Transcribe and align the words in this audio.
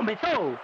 Começou! 0.00 0.58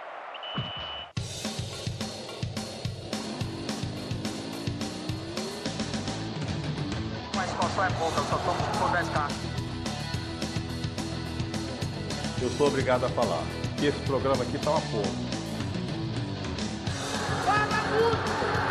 Mas 7.34 7.50
qual 7.52 7.84
é 7.84 7.90
pouca, 7.98 8.18
eu 8.18 8.24
só 8.24 8.38
tomo 8.38 8.62
por 8.78 8.88
10k. 8.96 9.30
Eu 12.40 12.48
sou 12.48 12.68
obrigado 12.68 13.04
a 13.04 13.08
falar 13.10 13.42
que 13.76 13.84
esse 13.84 13.98
programa 14.06 14.42
aqui 14.42 14.56
tá 14.56 14.70
uma 14.70 14.80
porra. 14.80 15.12
Fala! 17.44 18.65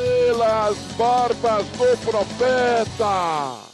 Pelas 0.00 0.78
barbas 0.96 1.66
do 1.68 2.10
profeta! 2.10 3.70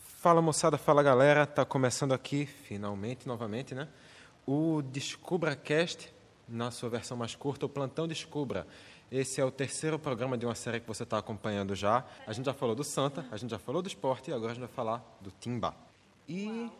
Fala 0.00 0.40
moçada, 0.40 0.78
fala 0.78 1.02
galera, 1.02 1.44
tá 1.44 1.64
começando 1.64 2.12
aqui, 2.12 2.46
finalmente, 2.46 3.26
novamente, 3.26 3.74
né? 3.74 3.88
O 4.46 4.82
Descubra 4.82 5.56
Cast, 5.56 6.14
na 6.48 6.70
sua 6.70 6.90
versão 6.90 7.16
mais 7.16 7.34
curta, 7.34 7.66
o 7.66 7.68
Plantão 7.68 8.06
Descubra. 8.06 8.68
Esse 9.10 9.40
é 9.40 9.44
o 9.44 9.50
terceiro 9.50 9.98
programa 9.98 10.38
de 10.38 10.46
uma 10.46 10.54
série 10.54 10.78
que 10.78 10.86
você 10.86 11.02
está 11.02 11.18
acompanhando 11.18 11.74
já. 11.74 12.04
A 12.24 12.32
gente 12.32 12.46
já 12.46 12.54
falou 12.54 12.76
do 12.76 12.84
Santa, 12.84 13.26
a 13.32 13.36
gente 13.36 13.50
já 13.50 13.58
falou 13.58 13.82
do 13.82 13.88
esporte 13.88 14.32
agora 14.32 14.52
a 14.52 14.54
gente 14.54 14.64
vai 14.64 14.72
falar 14.72 15.02
do 15.20 15.32
Timba. 15.32 15.74
E 16.28 16.70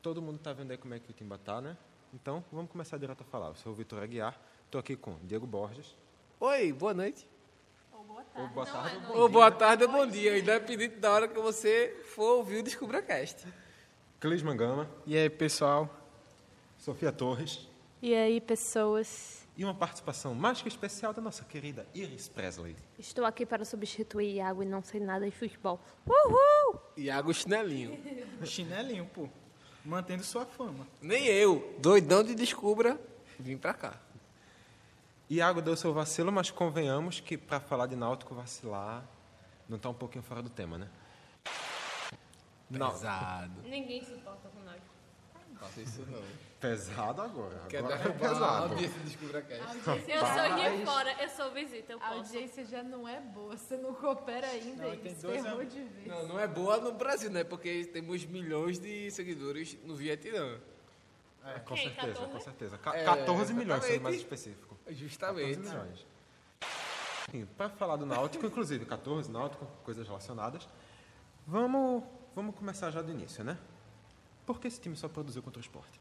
todo 0.00 0.22
mundo 0.22 0.38
tá 0.38 0.54
vendo 0.54 0.70
aí 0.70 0.78
como 0.78 0.94
é 0.94 0.98
que 0.98 1.10
o 1.10 1.12
Timba 1.12 1.36
tá, 1.36 1.60
né? 1.60 1.76
Então, 2.14 2.42
vamos 2.50 2.70
começar 2.70 2.96
direto 2.96 3.20
a 3.20 3.24
falar. 3.24 3.48
Eu 3.48 3.56
sou 3.56 3.72
o 3.72 3.74
Vitor 3.74 4.02
Aguiar, 4.02 4.40
estou 4.64 4.78
aqui 4.78 4.96
com 4.96 5.18
Diego 5.22 5.46
Borges. 5.46 5.94
Oi, 6.40 6.72
boa 6.72 6.92
noite. 6.94 7.26
Ou 7.92 8.04
boa 8.04 8.66
tarde, 8.66 8.96
ou 8.96 9.00
bom 9.14 9.18
Ou 9.20 9.28
boa 9.28 9.50
tarde 9.50 9.84
ou 9.84 9.90
bom 9.90 10.06
dia, 10.06 10.38
independente 10.38 10.96
da 10.96 11.10
hora 11.12 11.28
que 11.28 11.38
você 11.40 11.96
for 12.14 12.36
ouvir 12.38 12.58
o 12.58 12.62
Descubra 12.62 13.00
Cast. 13.00 13.46
Clisman 14.20 14.56
Gama, 14.56 14.90
E 15.06 15.16
aí, 15.16 15.30
pessoal? 15.30 15.88
Sofia 16.78 17.10
Torres 17.12 17.66
E 18.02 18.14
aí, 18.14 18.40
pessoas? 18.40 19.46
e 19.56 19.64
uma 19.64 19.74
participação 19.74 20.34
mais 20.34 20.60
que 20.60 20.68
especial 20.68 21.14
da 21.14 21.22
nossa 21.22 21.42
querida 21.44 21.86
Iris 21.94 22.28
Presley. 22.28 22.76
Estou 22.98 23.24
aqui 23.24 23.46
para 23.46 23.64
substituir 23.64 24.34
Iago 24.34 24.62
e 24.62 24.66
não 24.66 24.82
sei 24.82 25.00
nada 25.00 25.24
de 25.24 25.34
futebol. 25.34 25.80
Uhul! 26.06 26.78
Iago 26.98 27.32
Chinelinho. 27.32 27.98
Chinelinho, 28.44 29.06
pô. 29.14 29.26
Mantendo 29.82 30.22
sua 30.22 30.44
fama. 30.44 30.86
Nem 31.00 31.24
eu, 31.26 31.74
doidão 31.78 32.22
de 32.22 32.34
Descubra, 32.34 33.00
vim 33.38 33.56
pra 33.56 33.72
cá. 33.72 33.98
Iago 35.28 35.60
deu 35.60 35.76
seu 35.76 35.92
vacilo, 35.92 36.30
mas 36.30 36.50
convenhamos 36.50 37.18
que 37.20 37.36
para 37.36 37.58
falar 37.58 37.86
de 37.86 37.96
Náutico 37.96 38.34
vacilar 38.34 39.04
não 39.68 39.76
está 39.76 39.88
um 39.88 39.94
pouquinho 39.94 40.22
fora 40.22 40.40
do 40.40 40.48
tema, 40.48 40.78
né? 40.78 40.88
Não, 42.70 42.90
Pesado. 42.90 43.62
Ninguém 43.62 44.04
se 44.04 44.12
importa 44.12 44.48
com 44.48 44.60
Náutico. 44.60 44.86
Não 45.50 45.56
faça 45.56 45.80
isso 45.80 46.06
não. 46.08 46.22
pesado 46.60 47.22
agora. 47.22 47.58
Quer 47.68 47.78
agora 47.78 47.94
é 47.94 47.98
derrubar 47.98 48.26
a 48.26 48.28
pesado. 48.28 48.72
audiência 48.72 49.00
Descubra 49.00 49.42
Cast. 49.42 49.76
Eu 50.08 50.26
sou 50.26 50.78
de 50.78 50.84
fora, 50.84 51.22
eu 51.22 51.28
sou 51.28 51.50
visita, 51.52 51.92
eu 51.92 51.98
A 52.00 52.08
audiência 52.08 52.64
já 52.64 52.82
não 52.82 53.08
é 53.08 53.20
boa, 53.20 53.56
você 53.56 53.76
não 53.76 53.94
coopera 53.94 54.46
ainda, 54.46 54.84
Não, 54.84 54.96
tem 54.96 55.14
dois 55.14 55.42
ferrou 55.42 55.64
de 55.64 55.82
vez. 55.82 56.06
Não, 56.06 56.28
não 56.28 56.38
é 56.38 56.46
boa 56.46 56.78
no 56.78 56.92
Brasil, 56.92 57.30
né? 57.30 57.42
Porque 57.42 57.84
temos 57.86 58.24
milhões 58.24 58.78
de 58.78 59.10
seguidores 59.10 59.76
no 59.82 59.96
Vietnã. 59.96 60.60
É, 61.46 61.58
com 61.60 61.74
Quem? 61.74 61.84
certeza, 61.84 62.12
14? 62.14 62.32
com 62.32 62.40
certeza. 62.40 62.78
Ca- 62.78 62.96
É, 62.96 63.04
14 63.04 63.54
milhões, 63.54 63.84
sendo 63.84 64.02
mais 64.02 64.16
específico. 64.16 64.74
14 64.84 64.94
Justamente. 64.98 65.58
milhões. 65.58 66.06
Para 67.56 67.68
falar 67.70 67.96
do 67.96 68.06
Náutico, 68.06 68.46
inclusive 68.46 68.84
14, 68.86 69.30
Náutico, 69.30 69.66
coisas 69.84 70.06
relacionadas, 70.06 70.66
vamos, 71.46 72.02
vamos 72.34 72.54
começar 72.54 72.90
já 72.90 73.02
do 73.02 73.10
início, 73.10 73.42
né? 73.44 73.58
Por 74.44 74.60
que 74.60 74.68
esse 74.68 74.80
time 74.80 74.96
só 74.96 75.08
produziu 75.08 75.42
contra 75.42 75.58
o 75.58 75.62
esporte? 75.62 76.00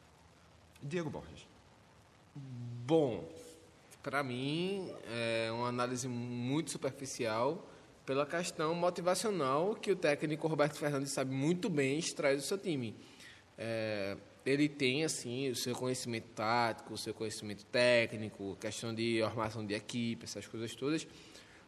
Diego 0.82 1.10
Borges. 1.10 1.48
Bom, 2.36 3.28
para 4.04 4.22
mim 4.24 4.94
é 5.08 5.50
uma 5.52 5.68
análise 5.70 6.08
muito 6.08 6.70
superficial 6.72 7.66
pela 8.06 8.26
questão 8.26 8.76
motivacional 8.76 9.74
que 9.76 9.92
o 9.92 9.96
técnico 9.96 10.48
Roberto 10.48 10.76
Fernandes 10.78 11.12
sabe 11.12 11.32
muito 11.34 11.70
bem 11.70 11.98
extrair 11.98 12.36
do 12.36 12.44
seu 12.44 12.58
time. 12.58 12.96
É, 13.58 14.16
ele 14.46 14.70
tem 14.70 15.04
assim 15.04 15.50
o 15.50 15.56
seu 15.56 15.76
conhecimento 15.76 16.28
tático, 16.36 16.94
o 16.94 16.98
seu 16.98 17.14
conhecimento 17.14 17.66
técnico, 17.66 18.56
questão 18.60 18.94
de 18.94 19.22
armação 19.24 19.66
de 19.66 19.74
equipe, 19.74 20.24
essas 20.24 20.46
coisas 20.46 20.76
todas, 20.76 21.08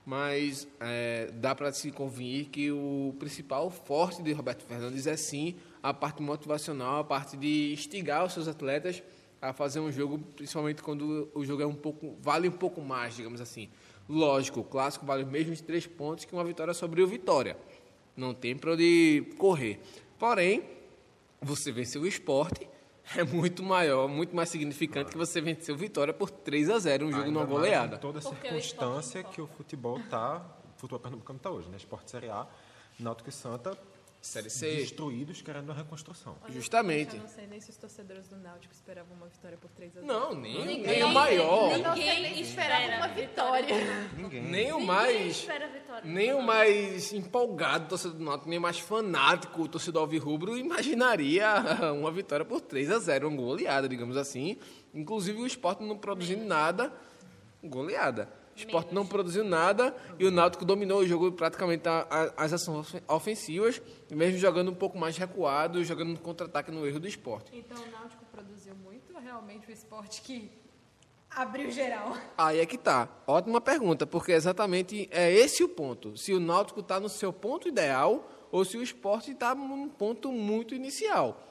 mas 0.05 0.67
é, 0.79 1.31
dá 1.33 1.55
para 1.55 1.71
se 1.73 1.91
convir 1.91 2.45
que 2.45 2.71
o 2.71 3.16
principal 3.19 3.69
forte 3.71 4.21
de 4.21 4.31
Roberto 4.31 4.63
Fernandes 4.63 5.07
é 5.07 5.17
sim 5.17 5.55
a 5.81 5.93
parte 5.93 6.21
motivacional, 6.21 6.99
a 6.99 7.03
parte 7.03 7.35
de 7.35 7.73
instigar 7.73 8.25
os 8.25 8.33
seus 8.33 8.47
atletas 8.47 9.01
a 9.41 9.53
fazer 9.53 9.79
um 9.79 9.91
jogo, 9.91 10.19
principalmente 10.35 10.81
quando 10.81 11.29
o 11.33 11.43
jogo 11.45 11.61
é 11.61 11.66
um 11.66 11.75
pouco 11.75 12.16
vale 12.21 12.47
um 12.47 12.51
pouco 12.51 12.81
mais, 12.81 13.16
digamos 13.16 13.41
assim. 13.41 13.69
Lógico, 14.07 14.61
o 14.61 14.63
clássico 14.63 15.05
vale 15.05 15.23
os 15.23 15.29
mesmos 15.29 15.61
três 15.61 15.85
pontos 15.85 16.25
que 16.25 16.33
uma 16.33 16.43
vitória 16.43 16.73
sobre 16.73 17.01
o 17.01 17.07
Vitória. 17.07 17.57
Não 18.16 18.33
tem 18.33 18.55
para 18.55 18.71
onde 18.71 19.25
correr. 19.37 19.79
Porém, 20.17 20.63
você 21.41 21.71
venceu 21.71 22.01
o 22.01 22.07
esporte 22.07 22.67
é 23.15 23.23
muito 23.23 23.63
maior, 23.63 24.07
muito 24.07 24.35
mais 24.35 24.49
significante 24.49 25.11
que 25.11 25.17
você 25.17 25.39
venceu 25.39 25.75
o 25.75 25.77
Vitória 25.77 26.13
por 26.13 26.29
3 26.29 26.69
a 26.69 26.79
0 26.79 27.05
um 27.05 27.11
jogo 27.11 27.23
Ainda 27.23 27.31
numa 27.39 27.45
goleada. 27.45 27.95
em 27.95 27.99
toda 27.99 28.19
a 28.19 28.21
Porque 28.21 28.47
o 28.47 28.51
circunstância 28.61 29.19
esporte- 29.19 29.35
que 29.35 29.41
o 29.41 29.47
futebol 29.47 29.99
tá, 30.09 30.45
o 30.75 30.79
futebol 30.79 30.99
pernambucano 30.99 31.37
está 31.37 31.49
hoje, 31.49 31.69
né? 31.69 31.77
Esporte 31.77 32.11
Série 32.11 32.29
A, 32.29 32.45
Náutico 32.99 33.29
e 33.29 33.31
Santa 33.31 33.77
Série 34.27 34.49
C. 34.49 34.75
destruídos 34.75 35.41
querendo 35.41 35.65
uma 35.69 35.73
reconstrução. 35.73 36.35
Justamente. 36.49 37.15
Eu 37.15 37.21
não 37.21 37.27
sei 37.29 37.47
nem 37.47 37.59
se 37.61 37.69
os 37.69 37.77
torcedores 37.77 38.27
do 38.27 38.35
Náutico 38.38 38.73
esperavam 38.73 39.15
uma 39.15 39.27
vitória 39.27 39.57
por 39.57 39.69
3 39.71 39.97
a 39.97 40.01
0. 40.01 40.05
Não, 40.05 40.33
nem, 40.35 40.65
Ninguém- 40.65 40.81
nem 40.85 41.03
o 41.03 41.09
maior. 41.09 41.77
Nem 41.95 42.33
se 42.35 42.41
esperava 42.41 42.97
uma 42.97 43.07
vitória. 43.07 43.75
Ninguém. 44.17 44.41
Nem 44.43 44.71
o 44.71 44.79
Ninguém 44.79 44.85
mais. 44.85 45.27
espera 45.37 45.66
a 45.66 45.69
vitória. 45.69 46.01
Nem 46.09 46.33
o 46.33 46.41
mais 46.41 47.13
empolgado 47.13 47.87
torcedor 47.87 48.17
do 48.17 48.23
Náutico, 48.23 48.49
nem 48.49 48.59
o 48.59 48.61
mais 48.61 48.79
fanático 48.79 49.67
torcedor 49.67 50.01
alvirrubro 50.01 50.57
imaginaria 50.57 51.47
uma 51.97 52.11
vitória 52.11 52.45
por 52.45 52.59
3 52.61 52.91
a 52.91 52.99
0 52.99 53.27
uma 53.29 53.37
goleada, 53.37 53.87
digamos 53.87 54.17
assim. 54.17 54.57
Inclusive 54.93 55.39
o 55.41 55.45
esporte 55.47 55.83
não 55.83 55.97
produzindo 55.97 56.43
nada, 56.43 56.91
goleada. 57.63 58.29
O 58.57 58.59
esporte 58.59 58.91
não 58.94 59.06
produziu 59.06 59.44
nada 59.44 59.95
e 60.18 60.25
o 60.25 60.31
Náutico 60.31 60.66
dominou 60.66 61.01
o 61.01 61.07
jogo 61.07 61.31
praticamente 61.31 61.88
a- 61.88 62.07
a- 62.09 62.44
as 62.44 62.53
ações 62.53 62.79
ofen- 62.79 63.01
ofensivas, 63.07 63.79
mesmo 64.09 64.40
jogando 64.40 64.72
um 64.72 64.75
pouco 64.75 64.97
mais 64.97 65.16
recuado, 65.16 65.84
jogando 65.84 66.09
no 66.13 66.18
contra-ataque 66.19 66.72
no 66.72 66.85
erro 66.88 67.00
do 67.00 67.07
esporte. 67.07 67.51
Então 67.56 67.78
o 67.78 67.91
Náutico 67.91 68.25
produziu 68.31 68.73
muito, 68.75 69.13
ou 69.13 69.22
realmente 69.22 69.67
o 69.69 69.72
esporte 69.72 70.23
que 70.23 70.50
abriu 71.29 71.69
geral. 71.69 72.17
Aí 72.35 72.59
é 72.59 72.66
que 72.66 72.79
tá. 72.79 73.07
Ótima 73.28 73.62
pergunta, 73.62 74.07
porque 74.07 74.31
exatamente 74.31 75.07
é 75.12 75.31
esse 75.31 75.63
o 75.63 75.69
ponto. 75.69 76.17
Se 76.17 76.34
o 76.34 76.40
Náutico 76.40 76.79
está 76.79 77.00
no 77.00 77.09
seu 77.09 77.31
ponto 77.31 77.67
ideal 77.67 78.28
ou 78.51 78.66
se 78.66 78.75
o 78.75 78.81
esporte 78.81 79.31
está 79.31 79.53
num 79.53 79.88
ponto 79.88 80.31
muito 80.31 80.73
inicial. 80.73 81.44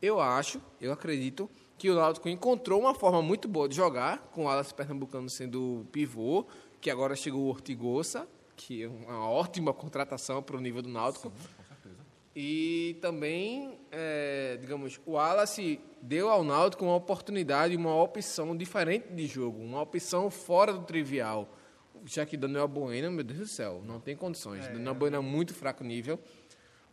Eu 0.00 0.20
acho, 0.20 0.60
eu 0.80 0.92
acredito, 0.92 1.50
que 1.76 1.90
o 1.90 1.94
Náutico 1.94 2.28
encontrou 2.28 2.80
uma 2.80 2.94
forma 2.94 3.20
muito 3.20 3.48
boa 3.48 3.68
de 3.68 3.74
jogar, 3.74 4.18
com 4.32 4.44
o 4.44 4.48
Alas 4.48 4.72
Pernambucano 4.72 5.28
sendo 5.28 5.80
o 5.80 5.84
pivô, 5.86 6.46
que 6.80 6.90
agora 6.90 7.16
chegou 7.16 7.42
o 7.42 7.48
Ortigosa, 7.48 8.28
que 8.56 8.82
é 8.84 8.88
uma 8.88 9.28
ótima 9.28 9.72
contratação 9.72 10.42
para 10.42 10.56
o 10.56 10.60
nível 10.60 10.82
do 10.82 10.88
Náutico. 10.88 11.32
E 12.36 12.96
também, 13.00 13.78
é, 13.92 14.58
digamos, 14.60 15.00
o 15.06 15.12
Wallace 15.12 15.80
deu 16.02 16.28
ao 16.28 16.42
Náutico 16.42 16.84
uma 16.84 16.96
oportunidade, 16.96 17.76
uma 17.76 17.94
opção 17.94 18.56
diferente 18.56 19.12
de 19.12 19.26
jogo, 19.26 19.62
uma 19.62 19.80
opção 19.80 20.28
fora 20.30 20.72
do 20.72 20.80
trivial. 20.80 21.48
Já 22.04 22.26
que 22.26 22.36
Daniel 22.36 22.68
Bueno, 22.68 23.10
meu 23.12 23.24
Deus 23.24 23.38
do 23.38 23.46
céu, 23.46 23.80
não 23.86 24.00
tem 24.00 24.16
condições. 24.16 24.66
Daniel 24.66 24.94
Bueno 24.94 25.16
é 25.16 25.20
muito 25.20 25.54
fraco 25.54 25.84
nível, 25.84 26.18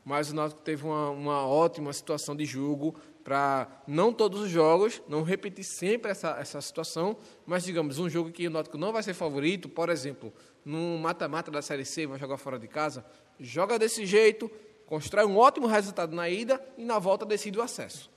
mas 0.04 0.32
o 0.32 0.36
Náutico 0.36 0.62
teve 0.62 0.86
uma, 0.86 1.10
uma 1.10 1.48
ótima 1.48 1.94
situação 1.94 2.36
de 2.36 2.46
jogo 2.46 2.96
para 3.24 3.68
não 3.88 4.12
todos 4.12 4.42
os 4.42 4.50
jogos, 4.50 5.02
não 5.08 5.24
repetir 5.24 5.64
sempre 5.64 6.12
essa, 6.12 6.38
essa 6.40 6.60
situação, 6.60 7.16
mas 7.46 7.64
digamos, 7.64 8.00
um 8.00 8.10
jogo 8.10 8.32
que 8.32 8.48
o 8.48 8.52
Náutico 8.52 8.78
não 8.78 8.92
vai 8.92 9.04
ser 9.04 9.14
favorito, 9.14 9.70
por 9.70 9.90
exemplo, 9.90 10.34
no 10.66 10.98
mata-mata 10.98 11.52
da 11.52 11.62
Série 11.62 11.86
C, 11.86 12.08
vai 12.08 12.20
jogar 12.20 12.38
fora 12.38 12.58
de 12.58 12.68
casa, 12.68 13.06
joga 13.40 13.78
desse 13.78 14.06
jeito, 14.06 14.50
constrói 14.86 15.26
um 15.26 15.38
ótimo 15.38 15.68
resultado 15.68 16.16
na 16.16 16.30
ida 16.30 16.60
e 16.78 16.84
na 16.84 17.00
volta 17.00 17.26
decide 17.26 17.60
o 17.60 17.62
acesso. 17.62 18.10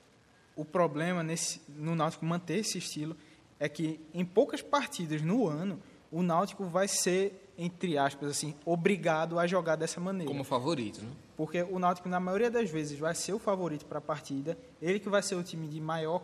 O 0.57 0.65
problema 0.65 1.23
nesse, 1.23 1.61
no 1.69 1.95
Náutico 1.95 2.25
manter 2.25 2.59
esse 2.59 2.79
estilo 2.79 3.17
é 3.59 3.69
que 3.69 4.01
em 4.13 4.25
poucas 4.25 4.63
partidas 4.63 5.21
no 5.23 5.47
ano 5.47 5.81
o 6.11 6.23
Náutico 6.23 6.65
vai 6.65 6.87
ser, 6.89 7.53
entre 7.59 7.99
aspas, 7.99 8.31
assim, 8.31 8.55
obrigado 8.65 9.39
a 9.39 9.47
jogar 9.47 9.77
dessa 9.77 10.01
maneira. 10.01 10.31
Como 10.31 10.45
favorito, 10.45 11.03
né? 11.03 11.11
Porque 11.37 11.63
o 11.63 11.79
Náutico, 11.79 12.09
na 12.09 12.21
maioria 12.21 12.51
das 12.51 12.71
vezes, 12.71 12.99
vai 12.99 13.15
ser 13.15 13.33
o 13.33 13.39
favorito 13.39 13.87
para 13.87 13.99
a 13.99 14.03
partida, 14.03 14.57
ele 14.81 15.01
que 15.01 15.09
vai 15.09 15.23
ser 15.23 15.35
o 15.35 15.43
time 15.43 15.67
de 15.67 15.81
maior 15.81 16.23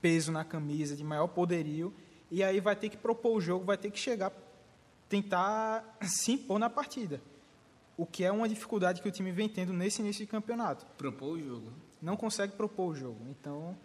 peso 0.00 0.32
na 0.32 0.44
camisa, 0.44 0.96
de 0.96 1.04
maior 1.04 1.26
poderio, 1.28 1.92
e 2.30 2.42
aí 2.42 2.60
vai 2.60 2.76
ter 2.76 2.88
que 2.88 2.96
propor 2.96 3.36
o 3.36 3.40
jogo, 3.40 3.64
vai 3.64 3.76
ter 3.76 3.90
que 3.90 3.98
chegar 3.98 4.32
tentar 5.08 5.96
se 6.02 6.32
impor 6.32 6.58
na 6.58 6.70
partida. 6.70 7.20
O 7.96 8.06
que 8.06 8.24
é 8.24 8.30
uma 8.30 8.48
dificuldade 8.48 9.02
que 9.02 9.08
o 9.08 9.12
time 9.12 9.32
vem 9.32 9.48
tendo 9.48 9.72
nesse 9.72 10.00
início 10.00 10.24
de 10.24 10.30
campeonato. 10.30 10.86
Propor 10.96 11.32
o 11.32 11.40
jogo. 11.40 11.72
Não 12.00 12.16
consegue 12.16 12.52
propor 12.52 12.92
o 12.92 12.94
jogo. 12.94 13.18
Então, 13.28 13.76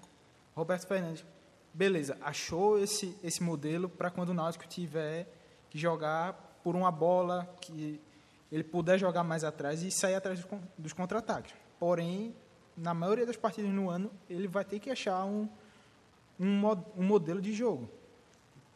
Roberto 0.56 0.86
Fernandes, 0.88 1.26
beleza, 1.74 2.16
achou 2.22 2.78
esse, 2.78 3.18
esse 3.24 3.42
modelo 3.42 3.90
para 3.90 4.12
quando 4.12 4.30
o 4.30 4.34
Náutico 4.34 4.68
tiver 4.68 5.28
que 5.70 5.80
jogar 5.80 6.60
por 6.64 6.76
uma 6.76 6.92
bola, 6.92 7.52
que 7.60 8.00
ele 8.54 8.64
puder 8.64 9.00
jogar 9.00 9.24
mais 9.24 9.44
atrás 9.44 9.82
e 9.82 9.90
sair 9.90 10.14
atrás 10.14 10.38
dos, 10.40 10.48
con- 10.48 10.62
dos 10.78 10.94
contra-ataques. 10.94 11.56
Porém, 11.80 12.36
na 12.78 12.94
maioria 12.94 13.26
das 13.26 13.36
partidas 13.36 13.72
no 13.72 13.90
ano, 13.90 14.12
ele 14.30 14.48
vai 14.48 14.64
ter 14.64 14.80
que 14.80 14.92
achar 14.92 15.26
um, 15.26 15.50
um, 16.40 16.62
um 16.96 17.04
modelo 17.04 17.42
de 17.42 17.52
jogo. 17.52 17.90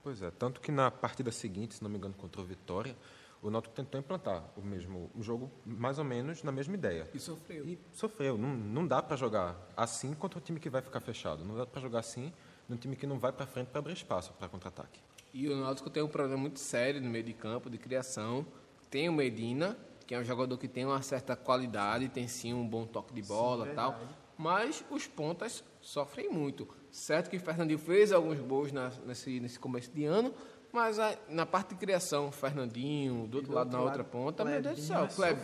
Pois 0.03 0.21
é, 0.23 0.31
tanto 0.31 0.59
que 0.59 0.71
na 0.71 0.89
partida 0.89 1.31
seguinte, 1.31 1.75
se 1.75 1.83
não 1.83 1.89
me 1.89 1.97
engano, 1.97 2.15
contra 2.15 2.41
o 2.41 2.43
Vitória, 2.43 2.95
o 3.39 3.51
Náutico 3.51 3.75
tentou 3.75 3.99
implantar 3.99 4.43
o 4.57 4.61
mesmo 4.61 5.11
o 5.15 5.21
jogo, 5.21 5.51
mais 5.63 5.99
ou 5.99 6.05
menos 6.05 6.41
na 6.41 6.51
mesma 6.51 6.73
ideia. 6.73 7.07
E 7.13 7.19
sofreu. 7.19 7.63
E 7.67 7.77
sofreu. 7.93 8.35
Não, 8.35 8.49
não 8.49 8.87
dá 8.87 8.99
para 9.01 9.15
jogar 9.15 9.55
assim 9.77 10.13
contra 10.15 10.39
o 10.39 10.41
time 10.41 10.59
que 10.59 10.71
vai 10.71 10.81
ficar 10.81 11.01
fechado. 11.01 11.45
Não 11.45 11.55
dá 11.55 11.65
para 11.67 11.79
jogar 11.79 11.99
assim 11.99 12.33
num 12.67 12.77
time 12.77 12.95
que 12.95 13.05
não 13.05 13.19
vai 13.19 13.31
para 13.31 13.45
frente 13.45 13.67
para 13.67 13.77
abrir 13.79 13.93
espaço 13.93 14.33
para 14.33 14.49
contra-ataque. 14.49 14.99
E 15.33 15.47
o 15.47 15.55
Náutico 15.55 15.87
tem 15.89 16.01
um 16.01 16.07
problema 16.07 16.35
muito 16.41 16.59
sério 16.59 16.99
no 16.99 17.09
meio 17.09 17.23
de 17.23 17.33
campo, 17.33 17.69
de 17.69 17.77
criação. 17.77 18.43
Tem 18.89 19.09
o 19.09 19.13
Medina, 19.13 19.77
que 20.05 20.15
é 20.15 20.19
um 20.19 20.23
jogador 20.23 20.57
que 20.57 20.67
tem 20.67 20.85
uma 20.85 21.01
certa 21.01 21.35
qualidade, 21.35 22.07
tem 22.09 22.27
sim 22.27 22.53
um 22.53 22.65
bom 22.67 22.85
toque 22.85 23.13
de 23.13 23.21
bola 23.21 23.67
e 23.69 23.75
tal. 23.75 23.99
Mas 24.37 24.83
os 24.89 25.07
pontas 25.07 25.63
sofrem 25.81 26.29
muito. 26.29 26.67
Certo 26.91 27.29
que 27.29 27.37
o 27.37 27.39
Fernandinho 27.39 27.79
fez 27.79 28.11
alguns 28.11 28.39
gols 28.39 28.71
na- 28.71 28.91
nesse, 29.05 29.39
nesse 29.39 29.59
começo 29.59 29.91
de 29.91 30.05
ano, 30.05 30.33
mas 30.71 30.99
a- 30.99 31.17
na 31.27 31.45
parte 31.45 31.69
de 31.69 31.75
criação, 31.75 32.31
Fernandinho, 32.31 33.25
do 33.27 33.37
outro 33.37 33.51
lado, 33.53 33.71
na 33.71 33.81
outra 33.81 34.03
ponta, 34.03 34.45
meu 34.45 34.61
Deus 34.61 34.75
do 34.75 34.81
céu. 34.81 35.07
Kleb, 35.15 35.37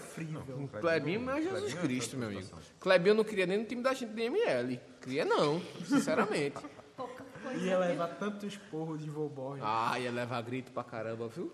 Klebinho, 0.80 1.20
meu 1.22 1.42
Jesus 1.42 1.74
Cristo, 1.74 2.18
meu 2.18 2.28
amigo. 2.30 2.48
Klebinho 2.80 3.12
eu 3.12 3.16
não 3.16 3.24
queria 3.24 3.46
nem 3.48 3.58
no 3.58 3.66
time 3.66 3.82
da 3.82 3.94
gente 3.94 4.14
de 4.14 4.22
ML. 4.22 4.80
Queria 5.02 5.26
não, 5.26 5.60
sinceramente. 5.86 6.58
Ia 7.62 7.78
levar 7.80 8.08
tanto 8.20 8.46
esporro 8.46 8.98
de 8.98 9.10
Vobor. 9.10 9.58
Ah, 9.62 10.00
ia 10.00 10.12
levar 10.12 10.42
grito 10.42 10.72
pra 10.72 10.84
caramba, 10.84 11.28
viu? 11.28 11.52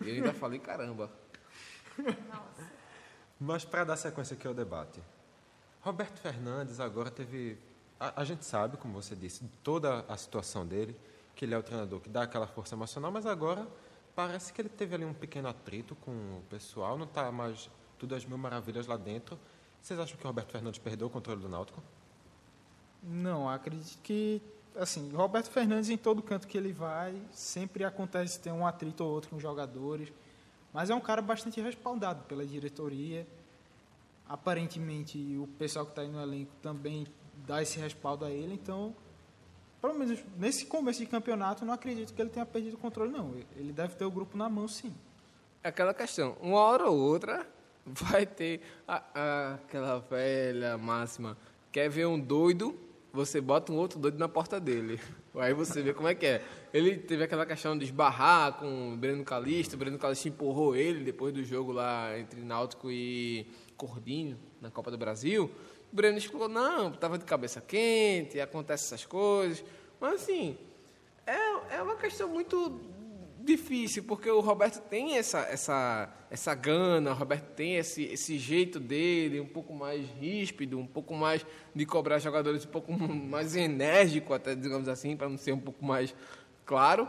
Eu 0.00 0.14
ainda 0.14 0.32
falei 0.34 0.58
caramba. 0.58 1.10
Mas 3.38 3.64
para 3.64 3.84
dar 3.84 3.96
sequência 3.96 4.34
aqui 4.34 4.46
ao 4.46 4.54
debate, 4.54 5.00
Roberto 5.80 6.18
Fernandes 6.18 6.78
agora 6.78 7.10
teve. 7.10 7.58
A, 7.98 8.22
a 8.22 8.24
gente 8.24 8.44
sabe, 8.44 8.76
como 8.76 8.94
você 8.94 9.16
disse, 9.16 9.44
toda 9.62 10.04
a 10.08 10.16
situação 10.16 10.66
dele, 10.66 10.96
que 11.34 11.44
ele 11.44 11.54
é 11.54 11.58
o 11.58 11.62
treinador 11.62 12.00
que 12.00 12.08
dá 12.08 12.22
aquela 12.22 12.46
força 12.46 12.74
emocional, 12.74 13.10
mas 13.10 13.26
agora 13.26 13.66
parece 14.14 14.52
que 14.52 14.60
ele 14.60 14.68
teve 14.68 14.94
ali 14.94 15.04
um 15.04 15.14
pequeno 15.14 15.48
atrito 15.48 15.96
com 15.96 16.10
o 16.10 16.42
pessoal, 16.48 16.96
não 16.96 17.06
está 17.06 17.32
mais 17.32 17.70
tudo 17.98 18.14
às 18.14 18.24
mil 18.24 18.38
maravilhas 18.38 18.86
lá 18.86 18.96
dentro. 18.96 19.38
Vocês 19.80 19.98
acham 19.98 20.16
que 20.16 20.24
o 20.24 20.26
Roberto 20.26 20.52
Fernandes 20.52 20.78
perdeu 20.78 21.08
o 21.08 21.10
controle 21.10 21.40
do 21.40 21.48
Náutico? 21.48 21.82
Não, 23.02 23.48
acredito 23.48 23.98
que, 24.02 24.40
assim, 24.76 25.12
Roberto 25.12 25.50
Fernandes 25.50 25.90
em 25.90 25.96
todo 25.96 26.22
canto 26.22 26.46
que 26.46 26.56
ele 26.56 26.72
vai, 26.72 27.20
sempre 27.32 27.84
acontece 27.84 28.38
ter 28.38 28.52
um 28.52 28.64
atrito 28.64 29.02
ou 29.02 29.10
outro 29.10 29.30
com 29.30 29.36
os 29.36 29.42
jogadores, 29.42 30.12
mas 30.72 30.90
é 30.90 30.94
um 30.94 31.00
cara 31.00 31.20
bastante 31.22 31.60
respaldado 31.60 32.24
pela 32.24 32.44
diretoria. 32.46 33.26
Aparentemente, 34.28 35.18
o 35.38 35.46
pessoal 35.58 35.84
que 35.84 35.92
está 35.92 36.02
aí 36.02 36.08
no 36.08 36.20
elenco 36.20 36.52
também 36.62 37.06
dá 37.46 37.60
esse 37.60 37.78
respaldo 37.78 38.24
a 38.24 38.30
ele, 38.30 38.54
então, 38.54 38.94
pelo 39.80 39.94
menos 39.98 40.18
nesse 40.38 40.64
começo 40.66 41.00
de 41.00 41.06
campeonato, 41.06 41.64
não 41.64 41.74
acredito 41.74 42.14
que 42.14 42.22
ele 42.22 42.30
tenha 42.30 42.46
perdido 42.46 42.74
o 42.74 42.78
controle, 42.78 43.10
não. 43.12 43.34
Ele 43.56 43.72
deve 43.72 43.94
ter 43.96 44.04
o 44.04 44.10
grupo 44.10 44.36
na 44.36 44.48
mão, 44.48 44.66
sim. 44.68 44.94
É 45.62 45.68
aquela 45.68 45.92
questão, 45.92 46.36
uma 46.40 46.58
hora 46.60 46.88
ou 46.88 46.98
outra 46.98 47.46
vai 47.84 48.24
ter 48.24 48.62
a- 48.86 49.02
a- 49.14 49.54
aquela 49.54 49.98
velha 49.98 50.78
máxima. 50.78 51.36
Quer 51.70 51.88
ver 51.90 52.06
um 52.06 52.18
doido, 52.18 52.78
você 53.12 53.40
bota 53.40 53.72
um 53.72 53.76
outro 53.76 53.98
doido 53.98 54.18
na 54.18 54.28
porta 54.28 54.58
dele. 54.60 55.00
Aí 55.34 55.54
você 55.54 55.80
vê 55.80 55.94
como 55.94 56.08
é 56.08 56.14
que 56.14 56.26
é. 56.26 56.42
Ele 56.74 56.96
teve 56.96 57.24
aquela 57.24 57.46
questão 57.46 57.76
de 57.76 57.84
esbarrar 57.84 58.54
com 58.54 58.92
o 58.92 58.96
Breno 58.96 59.24
Calixto, 59.24 59.76
o 59.76 59.78
Breno 59.78 59.98
Calixto 59.98 60.28
empurrou 60.28 60.76
ele 60.76 61.02
depois 61.04 61.32
do 61.32 61.42
jogo 61.42 61.72
lá 61.72 62.18
entre 62.18 62.40
Náutico 62.40 62.90
e 62.90 63.46
Cordinho, 63.76 64.38
na 64.60 64.70
Copa 64.70 64.90
do 64.90 64.98
Brasil. 64.98 65.50
O 65.90 65.96
Breno 65.96 66.18
explicou, 66.18 66.48
não, 66.48 66.88
estava 66.88 67.18
de 67.18 67.24
cabeça 67.24 67.60
quente, 67.60 68.40
acontece 68.40 68.86
essas 68.86 69.06
coisas. 69.06 69.64
Mas 69.98 70.22
assim, 70.22 70.58
é, 71.26 71.76
é 71.76 71.82
uma 71.82 71.96
questão 71.96 72.28
muito 72.28 72.80
difícil, 73.44 74.04
porque 74.04 74.30
o 74.30 74.40
Roberto 74.40 74.80
tem 74.88 75.16
essa, 75.16 75.40
essa, 75.40 76.08
essa 76.30 76.54
gana, 76.54 77.10
o 77.10 77.14
Roberto 77.14 77.54
tem 77.54 77.76
esse, 77.76 78.04
esse 78.04 78.38
jeito 78.38 78.78
dele, 78.80 79.40
um 79.40 79.46
pouco 79.46 79.74
mais 79.74 80.06
ríspido, 80.20 80.78
um 80.78 80.86
pouco 80.86 81.14
mais 81.14 81.44
de 81.74 81.84
cobrar 81.86 82.18
jogadores 82.18 82.64
um 82.64 82.68
pouco 82.68 82.92
mais 82.96 83.54
enérgico, 83.56 84.32
até 84.32 84.54
digamos 84.54 84.88
assim, 84.88 85.16
para 85.16 85.28
não 85.28 85.38
ser 85.38 85.52
um 85.52 85.60
pouco 85.60 85.84
mais 85.84 86.14
claro. 86.64 87.08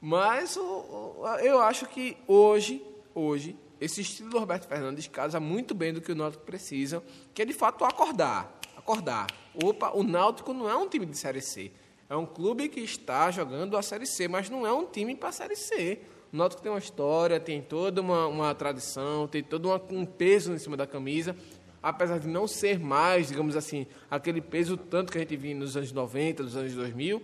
Mas 0.00 0.56
o, 0.56 1.24
eu 1.42 1.60
acho 1.60 1.86
que 1.86 2.16
hoje, 2.26 2.84
hoje, 3.14 3.56
esse 3.80 4.00
estilo 4.00 4.30
do 4.30 4.38
Roberto 4.38 4.66
Fernandes 4.66 5.06
casa 5.08 5.40
muito 5.40 5.74
bem 5.74 5.92
do 5.92 6.00
que 6.00 6.12
o 6.12 6.14
Náutico 6.14 6.44
precisa, 6.44 7.02
que 7.32 7.42
é 7.42 7.44
de 7.44 7.52
fato 7.52 7.84
acordar. 7.84 8.60
Acordar. 8.76 9.26
Opa, 9.54 9.92
o 9.94 10.02
Náutico 10.02 10.52
não 10.52 10.68
é 10.68 10.76
um 10.76 10.88
time 10.88 11.06
de 11.06 11.16
Série 11.16 11.40
C. 11.40 11.72
É 12.08 12.16
um 12.16 12.26
clube 12.26 12.68
que 12.68 12.80
está 12.80 13.30
jogando 13.30 13.76
a 13.76 13.82
Série 13.82 14.06
C, 14.06 14.28
mas 14.28 14.50
não 14.50 14.66
é 14.66 14.72
um 14.72 14.84
time 14.86 15.14
para 15.16 15.30
a 15.30 15.32
Série 15.32 15.56
C. 15.56 16.00
O 16.32 16.36
Náutico 16.36 16.60
tem 16.62 16.70
uma 16.70 16.78
história, 16.78 17.40
tem 17.40 17.62
toda 17.62 18.00
uma, 18.00 18.26
uma 18.26 18.54
tradição, 18.54 19.26
tem 19.26 19.42
todo 19.42 19.66
uma- 19.66 19.80
um 19.90 20.04
peso 20.04 20.52
em 20.52 20.58
cima 20.58 20.76
da 20.76 20.86
camisa, 20.86 21.34
apesar 21.82 22.18
de 22.18 22.28
não 22.28 22.46
ser 22.46 22.78
mais, 22.78 23.28
digamos 23.28 23.56
assim, 23.56 23.86
aquele 24.10 24.40
peso 24.40 24.76
tanto 24.76 25.12
que 25.12 25.18
a 25.18 25.20
gente 25.20 25.36
viu 25.36 25.56
nos 25.56 25.76
anos 25.76 25.92
90, 25.92 26.42
nos 26.42 26.56
anos 26.56 26.74
2000, 26.74 27.22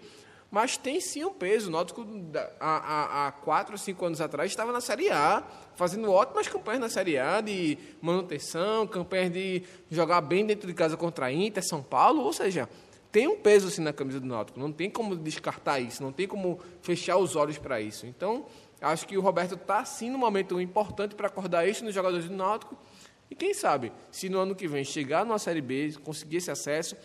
mas 0.51 0.77
tem 0.77 1.01
sim 1.01 1.25
um 1.25 1.33
peso. 1.33 1.69
O 1.69 1.71
Náutico, 1.73 2.07
há, 2.59 2.77
há, 2.77 3.27
há 3.27 3.33
quatro 3.33 3.75
ou 3.75 3.79
cinco 3.79 4.05
anos 4.07 4.21
atrás, 4.21 4.51
estava 4.51 4.73
na 4.73 4.81
Série 4.81 5.11
A, 5.11 5.43
fazendo 5.75 6.11
ótimas 6.11 6.49
campanhas 6.49 6.81
na 6.81 6.89
Série 6.89 7.19
A, 7.19 7.41
de 7.41 7.77
manutenção, 8.01 8.87
campanhas 8.87 9.33
de 9.33 9.63
jogar 9.91 10.21
bem 10.23 10.47
dentro 10.47 10.67
de 10.67 10.75
casa 10.75 10.97
contra 10.97 11.27
a 11.27 11.33
Inter, 11.33 11.63
São 11.65 11.83
Paulo, 11.83 12.23
ou 12.23 12.33
seja, 12.33 12.69
tem 13.13 13.27
um 13.29 13.37
peso 13.39 13.69
assim 13.69 13.83
na 13.83 13.93
camisa 13.93 14.21
do 14.21 14.27
Náutico. 14.27 14.59
Não 14.59 14.73
tem 14.73 14.89
como 14.91 15.17
descartar 15.17 15.81
isso, 15.81 16.03
não 16.03 16.13
tem 16.13 16.27
como 16.29 16.61
fechar 16.83 17.17
os 17.17 17.37
olhos 17.37 17.59
para 17.59 17.81
isso. 17.81 18.07
Então, 18.07 18.47
acho 18.81 19.07
que 19.07 19.17
o 19.17 19.21
Roberto 19.21 19.55
está 19.55 19.85
sim 19.85 20.11
num 20.11 20.19
momento 20.19 20.61
importante 20.61 21.15
para 21.15 21.27
acordar 21.27 21.67
isso 21.69 21.85
nos 21.85 21.95
jogadores 21.95 22.27
do 22.29 22.35
Náutico. 22.37 22.77
E 23.31 23.35
quem 23.35 23.55
sabe, 23.55 23.93
se 24.11 24.29
no 24.29 24.39
ano 24.39 24.55
que 24.55 24.67
vem 24.67 24.85
chegar 24.85 25.25
numa 25.25 25.39
Série 25.39 25.61
B, 25.61 25.93
conseguir 26.05 26.39
esse 26.39 26.51
acesso, 26.51 26.97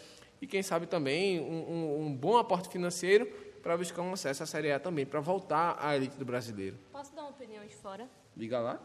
e 0.42 0.48
quem 0.48 0.62
sabe 0.64 0.86
também 0.88 1.40
um, 1.40 1.46
um- 1.72 2.06
um 2.08 2.16
bom 2.16 2.38
aporte 2.38 2.68
financeiro 2.70 3.26
para 3.62 3.78
buscar 3.78 4.02
um 4.02 4.14
acesso 4.14 4.44
à 4.44 4.46
Série 4.46 4.72
A 4.72 4.80
também, 4.80 5.06
para 5.06 5.20
voltar 5.20 5.78
à 5.80 5.96
elite 5.96 6.18
do 6.18 6.26
brasileiro. 6.26 6.78
Posso 6.92 7.16
dar 7.16 7.22
uma 7.24 7.32
opinião 7.32 7.66
de 7.66 7.76
fora? 7.76 8.08
Liga 8.36 8.60
lá. 8.60 8.80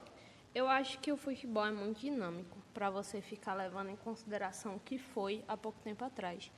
Eu 0.55 0.67
acho 0.69 0.99
que 0.99 1.13
o 1.13 1.17
futebol 1.17 1.65
é 1.65 1.71
muito 1.71 2.01
dinâmico 2.01 2.57
para 2.75 2.91
você 2.91 3.21
ficar 3.21 3.55
levando 3.55 3.91
em 3.91 3.97
consideração 3.97 4.77
o 4.77 4.81
que 4.81 4.99
foi 4.99 5.45
há 5.47 5.57
pouco 5.57 5.79
tempo 5.81 6.05
atrás. 6.05 6.51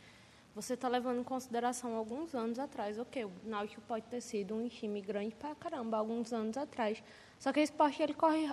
Você 0.54 0.74
está 0.74 0.86
levando 0.86 1.20
em 1.20 1.24
consideração 1.24 1.94
alguns 1.96 2.34
anos 2.34 2.58
atrás, 2.58 2.98
ok, 2.98 3.24
o 3.24 3.32
Náutico 3.44 3.80
pode 3.82 4.04
ter 4.06 4.20
sido 4.20 4.54
um 4.54 4.68
time 4.68 5.00
grande 5.00 5.34
pra 5.34 5.54
caramba 5.54 5.96
alguns 5.96 6.30
anos 6.32 6.56
atrás. 6.58 7.02
Só 7.38 7.50
que 7.52 7.60
o 7.60 7.62
esporte 7.62 8.02
ele 8.02 8.12
corre 8.12 8.52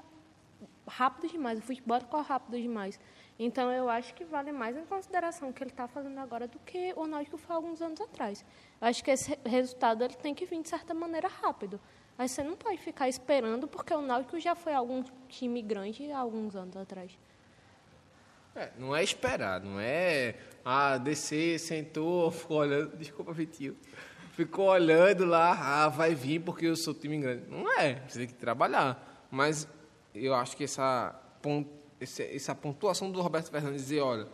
rápido 0.88 1.29
demais, 1.29 1.60
o 1.60 1.62
futebol 1.62 2.00
corre 2.06 2.24
rápido 2.24 2.58
demais. 2.58 2.98
Então 3.38 3.70
eu 3.72 3.89
acho 3.89 4.13
que 4.13 4.24
vale 4.24 4.51
mais 4.53 4.77
em 4.77 4.86
consideração 4.86 5.50
o 5.50 5.53
que 5.53 5.62
ele 5.62 5.72
está 5.72 5.88
fazendo 5.89 6.18
agora 6.20 6.48
do 6.48 6.58
que 6.60 6.94
o 6.96 7.06
Náutico 7.06 7.38
foi 7.38 7.53
alguns 7.56 7.82
anos 7.82 8.00
atrás. 8.00 8.46
Eu 8.82 8.88
acho 8.88 9.03
que 9.03 9.12
esse 9.12 9.29
re- 9.32 9.39
resultado 9.46 10.01
ele 10.03 10.15
tem 10.15 10.34
que 10.34 10.46
vir 10.46 10.62
de 10.62 10.70
certa 10.70 10.94
maneira 10.94 11.27
rápido. 11.27 11.79
Mas 12.18 12.32
você 12.32 12.44
não 12.44 12.56
pode 12.56 12.77
ficar 12.77 13.08
esperando 13.10 13.68
porque 13.68 13.94
o 13.94 14.01
Náutico 14.01 14.39
já 14.39 14.56
foi 14.56 14.74
algum 14.74 15.03
time 15.27 15.62
grande 15.62 16.10
há 16.12 16.20
alguns 16.20 16.56
anos 16.56 16.75
atrás. 16.77 17.18
É, 18.56 18.72
não 18.77 18.94
é 18.96 19.03
esperar, 19.03 19.62
não 19.62 19.79
é 19.79 20.36
ah, 20.66 20.98
descer, 20.98 21.60
sentou, 21.60 22.30
ficou 22.32 22.58
olhando, 22.58 22.96
desculpa, 22.98 23.32
Vitinho, 23.34 23.75
ficou 24.34 24.68
olhando 24.70 25.25
lá, 25.25 25.84
ah, 25.86 25.89
vai 25.89 26.13
vir 26.16 26.39
porque 26.42 26.66
eu 26.66 26.75
sou 26.75 26.94
time 26.94 27.18
grande. 27.20 27.44
Não 27.50 27.72
é, 27.80 28.04
você 28.08 28.20
tem 28.20 28.28
que 28.28 28.34
trabalhar. 28.34 29.28
Mas 29.32 29.68
eu 30.13 30.34
acho 30.34 30.56
que 30.58 30.63
essa, 30.63 31.16
essa 32.34 32.56
pontuação 32.56 33.12
do 33.12 33.22
Roberto 33.22 33.50
Fernandes 33.51 33.84
dizer, 33.84 34.01
olha, 34.01 34.28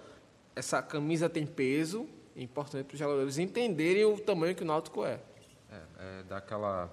essa 0.55 0.81
camisa 0.81 1.29
tem 1.29 1.45
peso, 1.45 2.07
é 2.35 2.41
importante 2.41 2.85
para 2.85 2.93
os 2.93 2.99
jogadores 2.99 3.37
entenderem 3.37 4.05
o 4.05 4.17
tamanho 4.19 4.55
que 4.55 4.63
o 4.63 4.65
Náutico 4.65 5.03
é. 5.05 5.19
É, 5.69 5.81
é 6.19 6.23
dar 6.23 6.37
aquela, 6.37 6.89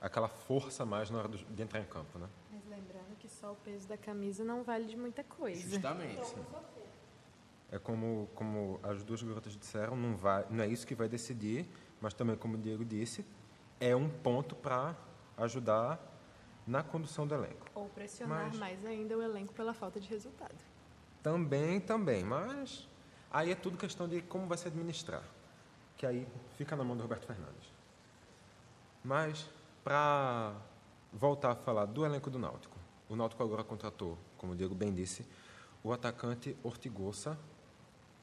aquela 0.00 0.28
força 0.28 0.84
mais 0.84 1.10
na 1.10 1.18
hora 1.18 1.28
do- 1.28 1.38
de 1.38 1.62
entrar 1.62 1.80
em 1.80 1.84
campo, 1.84 2.18
né? 2.18 2.26
Mas 2.52 2.62
lembrando 2.68 3.16
que 3.18 3.28
só 3.28 3.52
o 3.52 3.56
peso 3.56 3.86
da 3.88 3.96
camisa 3.96 4.44
não 4.44 4.62
vale 4.62 4.84
de 4.86 4.96
muita 4.96 5.22
coisa. 5.24 5.60
Justamente. 5.68 6.34
É 7.70 7.78
como, 7.78 8.28
como 8.34 8.78
as 8.82 9.02
duas 9.02 9.22
garotas 9.22 9.56
disseram, 9.56 9.96
não, 9.96 10.16
vai, 10.16 10.46
não 10.50 10.62
é 10.62 10.68
isso 10.68 10.86
que 10.86 10.94
vai 10.94 11.08
decidir, 11.08 11.68
mas 12.00 12.14
também, 12.14 12.36
como 12.36 12.54
o 12.56 12.58
Diego 12.58 12.84
disse, 12.84 13.26
é 13.80 13.94
um 13.94 14.08
ponto 14.08 14.54
para 14.54 14.94
ajudar 15.36 16.00
na 16.66 16.82
condução 16.82 17.26
do 17.26 17.34
elenco. 17.34 17.66
Ou 17.74 17.88
pressionar 17.88 18.46
Mas- 18.48 18.58
mais 18.58 18.84
ainda 18.84 19.16
o 19.16 19.22
elenco 19.22 19.52
pela 19.52 19.74
falta 19.74 20.00
de 20.00 20.08
resultado. 20.08 20.54
Também, 21.22 21.80
também, 21.80 22.24
mas 22.24 22.88
aí 23.30 23.50
é 23.50 23.54
tudo 23.54 23.76
questão 23.76 24.08
de 24.08 24.22
como 24.22 24.46
vai 24.46 24.56
se 24.56 24.68
administrar, 24.68 25.22
que 25.96 26.06
aí 26.06 26.26
fica 26.56 26.76
na 26.76 26.84
mão 26.84 26.96
do 26.96 27.02
Roberto 27.02 27.26
Fernandes. 27.26 27.72
Mas, 29.02 29.48
para 29.82 30.54
voltar 31.12 31.52
a 31.52 31.54
falar 31.56 31.86
do 31.86 32.04
elenco 32.04 32.30
do 32.30 32.38
Náutico, 32.38 32.76
o 33.08 33.16
Náutico 33.16 33.42
agora 33.42 33.62
contratou, 33.64 34.18
como 34.36 34.52
o 34.52 34.56
Diego 34.56 34.74
bem 34.74 34.92
disse, 34.92 35.26
o 35.82 35.92
atacante 35.92 36.56
Ortigosa, 36.64 37.38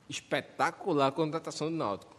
Espetacular 0.10 1.07
a 1.07 1.12
contratação 1.12 1.69
do 1.69 1.77
Náutico. 1.77 2.15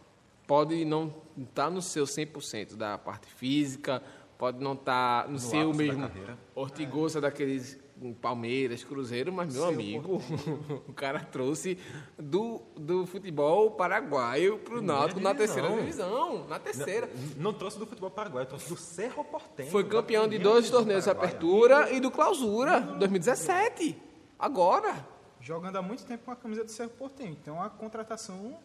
Pode 0.47 0.85
não 0.85 1.13
estar 1.37 1.69
no 1.69 1.81
seu 1.81 2.05
100% 2.05 2.75
da 2.75 2.97
parte 2.97 3.27
física, 3.27 4.01
pode 4.37 4.63
não 4.63 4.73
estar 4.73 5.25
no, 5.27 5.33
No 5.33 5.39
seu 5.39 5.69
ápice 5.69 5.77
da 5.77 5.83
mesmo 5.83 6.07
carreira. 6.07 6.37
Ortigosa 6.53 7.21
daqueles 7.21 7.79
Palmeiras, 8.21 8.83
Cruzeiro, 8.83 9.31
mas 9.31 9.53
meu 9.53 9.63
Seu 9.63 9.71
amigo, 9.71 10.21
o 10.87 10.93
cara 10.93 11.19
trouxe 11.19 11.77
do, 12.17 12.61
do 12.75 13.05
futebol 13.05 13.71
paraguaio 13.71 14.59
para 14.59 14.77
o 14.77 14.81
Náutico 14.81 15.19
na 15.21 15.33
terceira 15.33 15.69
divisão. 15.69 16.45
Na 16.47 16.59
terceira. 16.59 17.09
Não, 17.37 17.43
não 17.43 17.53
trouxe 17.53 17.79
do 17.79 17.85
futebol 17.85 18.11
paraguaio, 18.11 18.45
trouxe 18.45 18.69
do 18.69 18.77
Cerro 18.77 19.23
Porteño. 19.23 19.69
Foi 19.69 19.83
campeão 19.85 20.27
de 20.27 20.37
dois 20.37 20.69
torneios 20.69 21.05
de 21.05 21.09
apertura 21.09 21.91
e 21.91 21.99
do 21.99 22.11
clausura, 22.11 22.81
2017. 22.81 23.97
Agora. 24.37 25.14
Jogando 25.45 25.75
há 25.75 25.81
muito 25.83 26.03
tempo 26.05 26.25
com 26.25 26.31
a 26.31 26.35
camisa 26.35 26.63
do 26.63 26.71
Cerro 26.71 26.89
Porteño. 26.89 27.37
Então, 27.39 27.61
a 27.61 27.69
contratação 27.69 28.57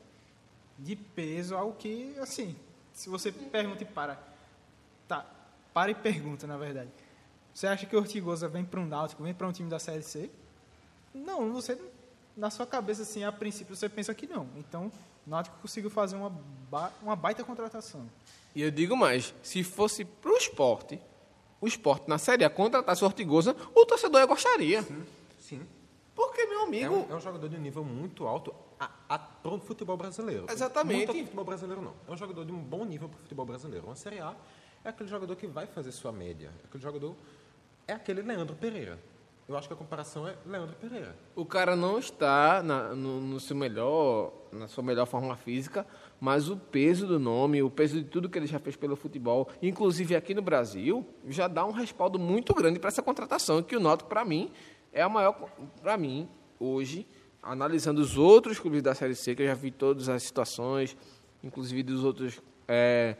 de 0.78 0.96
peso, 0.96 1.54
algo 1.54 1.76
que, 1.76 2.16
assim, 2.18 2.56
se 2.90 3.10
você 3.10 3.30
pergunta 3.30 3.82
e 3.82 3.86
para... 3.86 4.18
Tá, 5.06 5.26
para 5.74 5.90
e 5.90 5.94
pergunta, 5.94 6.46
na 6.46 6.56
verdade. 6.56 6.88
Você 7.52 7.66
acha 7.66 7.84
que 7.84 7.94
o 7.94 7.98
Ortigosa 7.98 8.48
vem 8.48 8.64
para 8.64 8.80
um 8.80 8.86
Náutico, 8.86 9.22
vem 9.22 9.34
para 9.34 9.46
um 9.46 9.52
time 9.52 9.68
da 9.68 9.78
Série 9.78 10.02
C? 10.02 10.30
Não, 11.12 11.52
você, 11.52 11.78
na 12.34 12.48
sua 12.48 12.66
cabeça, 12.66 13.02
assim, 13.02 13.24
a 13.24 13.30
princípio, 13.30 13.76
você 13.76 13.86
pensa 13.86 14.14
que 14.14 14.26
não. 14.26 14.48
Então, 14.56 14.90
o 15.26 15.30
Náutico 15.30 15.58
conseguiu 15.60 15.90
fazer 15.90 16.16
uma, 16.16 16.30
ba- 16.70 16.92
uma 17.02 17.14
baita 17.14 17.44
contratação. 17.44 18.08
E 18.54 18.62
eu 18.62 18.70
digo 18.70 18.96
mais, 18.96 19.34
se 19.42 19.62
fosse 19.62 20.02
pro 20.02 20.34
esporte, 20.34 20.98
o 21.60 21.66
esporte 21.66 22.08
na 22.08 22.16
Série 22.16 22.42
A 22.42 22.48
contratasse 22.48 23.02
o 23.04 23.06
Ortigosa, 23.06 23.54
o 23.74 23.84
torcedor 23.84 24.26
gostaria. 24.26 24.82
Sim. 25.38 25.60
Porque, 26.20 26.44
meu 26.44 26.60
É 26.60 26.64
amigo, 26.64 26.94
um, 26.96 27.06
é 27.12 27.14
um 27.14 27.20
jogador 27.20 27.48
de 27.48 27.56
um 27.56 27.60
nível 27.60 27.82
muito 27.82 28.26
alto 28.26 28.54
para 29.42 29.54
o 29.54 29.58
futebol 29.58 29.96
brasileiro. 29.96 30.44
Exatamente. 30.50 31.06
Pro 31.06 31.14
futebol 31.14 31.44
brasileiro, 31.46 31.80
não. 31.80 31.94
É 32.06 32.12
um 32.12 32.16
jogador 32.16 32.44
de 32.44 32.52
um 32.52 32.58
bom 32.58 32.84
nível 32.84 33.08
para 33.08 33.16
o 33.16 33.20
futebol 33.22 33.46
brasileiro. 33.46 33.86
Uma 33.86 33.96
Série 33.96 34.20
A 34.20 34.36
é 34.84 34.90
aquele 34.90 35.08
jogador 35.08 35.34
que 35.34 35.46
vai 35.46 35.66
fazer 35.66 35.92
sua 35.92 36.12
média. 36.12 36.50
É 36.62 36.66
aquele 36.66 36.82
jogador... 36.82 37.16
É 37.88 37.94
aquele 37.94 38.20
Leandro 38.20 38.54
Pereira. 38.54 38.98
Eu 39.48 39.56
acho 39.56 39.66
que 39.66 39.72
a 39.72 39.76
comparação 39.76 40.28
é 40.28 40.36
Leandro 40.46 40.76
Pereira. 40.76 41.16
o 41.34 41.44
cara 41.46 41.74
não 41.74 41.98
está 41.98 42.62
na, 42.62 42.94
no, 42.94 43.20
no 43.20 43.40
seu 43.40 43.56
melhor, 43.56 44.30
na 44.52 44.68
sua 44.68 44.84
melhor 44.84 45.06
forma 45.06 45.34
física, 45.36 45.86
mas 46.20 46.50
o 46.50 46.56
peso 46.56 47.06
do 47.06 47.18
nome, 47.18 47.62
o 47.62 47.70
peso 47.70 47.96
de 47.96 48.04
tudo 48.04 48.28
que 48.28 48.38
ele 48.38 48.46
já 48.46 48.60
fez 48.60 48.76
pelo 48.76 48.94
futebol, 48.94 49.48
inclusive 49.60 50.14
aqui 50.14 50.34
no 50.34 50.42
Brasil, 50.42 51.04
já 51.26 51.48
dá 51.48 51.64
um 51.64 51.72
respaldo 51.72 52.18
muito 52.18 52.54
grande 52.54 52.78
para 52.78 52.88
essa 52.88 53.02
contratação, 53.02 53.62
que 53.62 53.74
o 53.74 53.80
Náutico, 53.80 54.08
para 54.08 54.24
mim, 54.24 54.52
é 54.92 55.02
a 55.02 55.08
maior, 55.08 55.32
para 55.80 55.96
mim, 55.96 56.28
hoje, 56.58 57.06
analisando 57.42 58.00
os 58.00 58.16
outros 58.16 58.58
clubes 58.58 58.82
da 58.82 58.94
Série 58.94 59.14
C, 59.14 59.34
que 59.34 59.42
eu 59.42 59.46
já 59.46 59.54
vi 59.54 59.70
todas 59.70 60.08
as 60.08 60.22
situações, 60.22 60.96
inclusive 61.42 61.82
dos 61.82 62.04
outros... 62.04 62.40
é, 62.68 63.16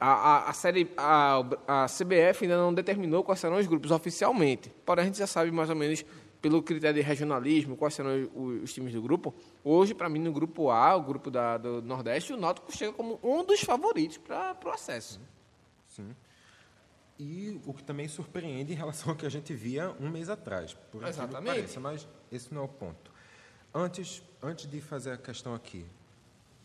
a, 0.00 0.10
a, 0.10 0.50
a, 0.50 0.52
série, 0.52 0.88
a, 0.96 1.40
a 1.66 1.86
CBF 1.86 2.44
ainda 2.44 2.56
não 2.56 2.72
determinou 2.72 3.24
quais 3.24 3.40
serão 3.40 3.56
os 3.56 3.66
grupos 3.66 3.90
oficialmente. 3.90 4.72
Porém, 4.86 5.02
a 5.02 5.06
gente 5.06 5.18
já 5.18 5.26
sabe 5.26 5.50
mais 5.50 5.68
ou 5.68 5.74
menos, 5.74 6.04
pelo 6.40 6.62
critério 6.62 7.02
de 7.02 7.06
regionalismo, 7.06 7.76
quais 7.76 7.94
serão 7.94 8.28
os, 8.34 8.62
os 8.62 8.72
times 8.72 8.92
do 8.92 9.02
grupo. 9.02 9.34
Hoje, 9.64 9.94
para 9.94 10.08
mim, 10.08 10.20
no 10.20 10.32
grupo 10.32 10.70
A, 10.70 10.94
o 10.94 11.02
grupo 11.02 11.32
da, 11.32 11.58
do 11.58 11.82
Nordeste, 11.82 12.32
o 12.32 12.36
Náutico 12.36 12.70
chega 12.70 12.92
como 12.92 13.18
um 13.24 13.44
dos 13.44 13.60
favoritos 13.60 14.18
para 14.18 14.56
o 14.64 14.68
acesso. 14.68 15.20
Sim. 15.88 16.14
E 17.18 17.60
o 17.66 17.74
que 17.74 17.82
também 17.82 18.06
surpreende 18.06 18.72
em 18.72 18.76
relação 18.76 19.10
ao 19.10 19.16
que 19.16 19.26
a 19.26 19.28
gente 19.28 19.52
via 19.52 19.90
um 20.00 20.08
mês 20.08 20.28
atrás. 20.28 20.74
Por 20.92 21.04
Exatamente. 21.04 21.46
pareça, 21.46 21.80
mas 21.80 22.06
esse 22.30 22.54
não 22.54 22.62
é 22.62 22.64
o 22.64 22.68
ponto. 22.68 23.10
Antes, 23.74 24.22
antes 24.42 24.70
de 24.70 24.80
fazer 24.80 25.12
a 25.12 25.16
questão 25.18 25.54
aqui, 25.54 25.84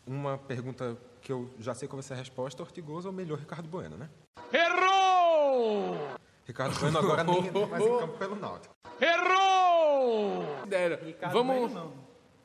uma 0.06 0.38
pergunta 0.38 0.96
que 1.20 1.32
eu 1.32 1.50
já 1.58 1.74
sei 1.74 1.88
qual 1.88 1.96
vai 2.00 2.06
ser 2.06 2.14
a 2.14 2.16
resposta, 2.16 2.62
Ortigosa 2.62 3.08
ou 3.08 3.12
melhor 3.14 3.38
Ricardo 3.38 3.68
Bueno, 3.68 3.96
né? 3.96 4.08
Errou! 4.52 5.98
Ricardo 6.46 6.78
Bueno 6.78 6.98
agora 6.98 7.24
nem 7.24 7.50
mais 7.68 7.84
em 7.84 7.98
campo 7.98 8.18
pelo 8.18 8.36
Náutico. 8.36 8.74
Errou! 9.00 10.44
Ricardo 11.04 11.32
Vamos, 11.32 11.72
Bueno, 11.72 11.74
não. 11.74 12.04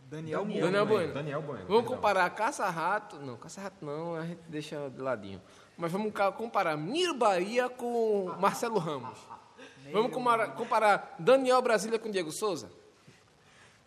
Daniel, 0.09 0.43
Daniel, 0.43 0.61
Bueno. 0.71 0.85
Bueno. 0.87 1.13
Daniel 1.13 1.41
Bueno. 1.41 1.65
Vamos 1.67 1.85
comparar 1.85 2.29
Caça-Rato. 2.31 3.17
Não, 3.19 3.37
Caça-Rato 3.37 3.85
não, 3.85 4.15
a 4.15 4.25
gente 4.25 4.41
deixa 4.47 4.89
de 4.89 4.99
ladinho. 5.01 5.39
Mas 5.79 5.93
vamos 5.93 6.11
comparar 6.35 6.75
Miro 6.75 7.13
Bahia 7.13 7.69
com 7.69 8.35
Marcelo 8.37 8.79
Ramos. 8.79 9.17
Vamos 9.93 10.11
comparar, 10.11 10.49
comparar 10.49 11.15
Daniel 11.17 11.61
Brasília 11.61 11.97
com 11.97 12.11
Diego 12.11 12.33
Souza? 12.33 12.69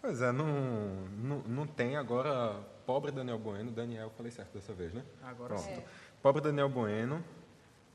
Pois 0.01 0.23
é, 0.23 0.33
não, 0.33 0.47
não, 1.19 1.39
não 1.41 1.67
tem 1.67 1.97
agora 1.97 2.57
pobre 2.87 3.13
Daniel 3.13 3.39
Bueno. 3.39 3.71
Daniel, 3.71 4.11
falei 4.17 4.33
certo 4.33 4.55
dessa 4.55 4.73
vez, 4.73 4.95
né? 4.95 5.05
Agora 5.23 5.55
Pronto. 5.55 5.65
sim. 5.65 5.85
Pobre 6.23 6.41
Daniel 6.41 6.71
Bueno 6.71 7.23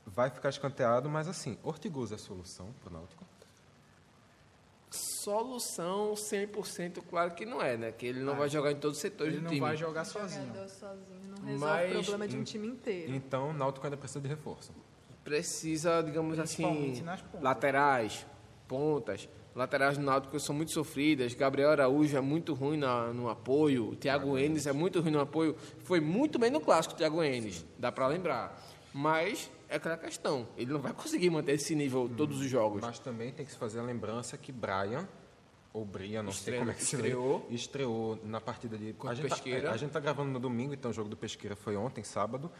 vai 0.06 0.30
ficar 0.30 0.48
escanteado, 0.48 1.08
mas 1.10 1.26
assim, 1.26 1.58
Ortigosa 1.64 2.14
é 2.14 2.16
a 2.16 2.18
solução 2.18 2.72
para 2.80 2.90
o 2.90 2.92
Náutico. 2.92 3.24
Solução 5.28 6.14
100% 6.14 7.02
claro 7.08 7.32
que 7.34 7.44
não 7.44 7.60
é, 7.60 7.76
né? 7.76 7.92
Que 7.92 8.06
ele 8.06 8.20
não 8.20 8.34
vai 8.34 8.48
jogar 8.48 8.72
em 8.72 8.76
todos 8.76 8.96
os 8.96 9.00
setores 9.02 9.34
Ele 9.34 9.40
do 9.40 9.44
não 9.44 9.50
time. 9.50 9.60
vai 9.60 9.76
jogar 9.76 10.04
sozinho. 10.04 10.46
Jogador 10.46 10.68
sozinho 10.68 11.20
não 11.28 11.44
resolve 11.44 11.58
Mas- 11.58 11.90
o 11.90 12.00
problema 12.00 12.28
de 12.28 12.36
um 12.38 12.42
time 12.44 12.66
inteiro. 12.68 13.14
Então, 13.14 13.50
o 13.50 13.52
Náutico 13.52 13.86
ainda 13.86 13.96
precisa 13.96 14.20
de 14.20 14.28
reforço. 14.28 14.72
Precisa, 15.22 16.00
digamos 16.02 16.38
assim, 16.38 16.62
pontas. 16.62 17.20
laterais, 17.42 18.26
pontas. 18.66 19.28
Laterais 19.54 19.98
do 19.98 20.04
Náutico 20.04 20.38
são 20.40 20.54
muito 20.54 20.72
sofridas. 20.72 21.34
Gabriel 21.34 21.70
Araújo 21.70 22.16
é 22.16 22.20
muito 22.20 22.54
ruim 22.54 22.76
na- 22.78 23.12
no 23.12 23.28
apoio. 23.28 23.90
O 23.90 23.96
Thiago 23.96 24.38
Enes 24.38 24.66
é 24.66 24.72
muito 24.72 25.00
ruim 25.00 25.10
no 25.10 25.20
apoio. 25.20 25.54
Foi 25.80 26.00
muito 26.00 26.38
bem 26.38 26.50
no 26.50 26.60
clássico, 26.60 26.94
o 26.94 26.96
Thiago 26.96 27.22
Enes. 27.22 27.66
Dá 27.78 27.90
pra 27.92 28.06
lembrar. 28.06 28.58
Mas 28.94 29.50
é 29.68 29.76
aquela 29.76 29.96
questão. 29.96 30.48
Ele 30.56 30.72
não 30.72 30.80
vai 30.80 30.92
conseguir 30.92 31.30
manter 31.30 31.52
esse 31.52 31.74
nível 31.74 32.10
todos 32.16 32.40
os 32.40 32.48
jogos. 32.48 32.80
Mas 32.82 32.98
também 32.98 33.32
tem 33.32 33.44
que 33.44 33.52
se 33.52 33.58
fazer 33.58 33.78
a 33.80 33.82
lembrança 33.82 34.36
que 34.38 34.50
Brian, 34.52 35.06
ou 35.72 35.84
Brian, 35.84 36.22
não 36.22 36.32
sei 36.32 36.38
Estreou- 36.54 36.58
como 36.60 36.70
é 36.70 36.74
que 36.74 36.84
se 36.84 36.96
estreou. 36.96 37.46
lê, 37.48 37.54
estreou 37.54 38.18
na 38.24 38.40
partida 38.40 38.76
de... 38.78 38.94
A 39.06 39.14
gente, 39.14 39.28
Pesqueira. 39.28 39.68
Tá, 39.68 39.74
a 39.74 39.76
gente 39.76 39.90
tá 39.90 40.00
gravando 40.00 40.30
no 40.30 40.40
domingo, 40.40 40.72
então 40.74 40.90
o 40.90 40.94
jogo 40.94 41.08
do 41.08 41.16
Pesqueira 41.16 41.54
foi 41.54 41.76
ontem, 41.76 42.02
sábado. 42.02 42.50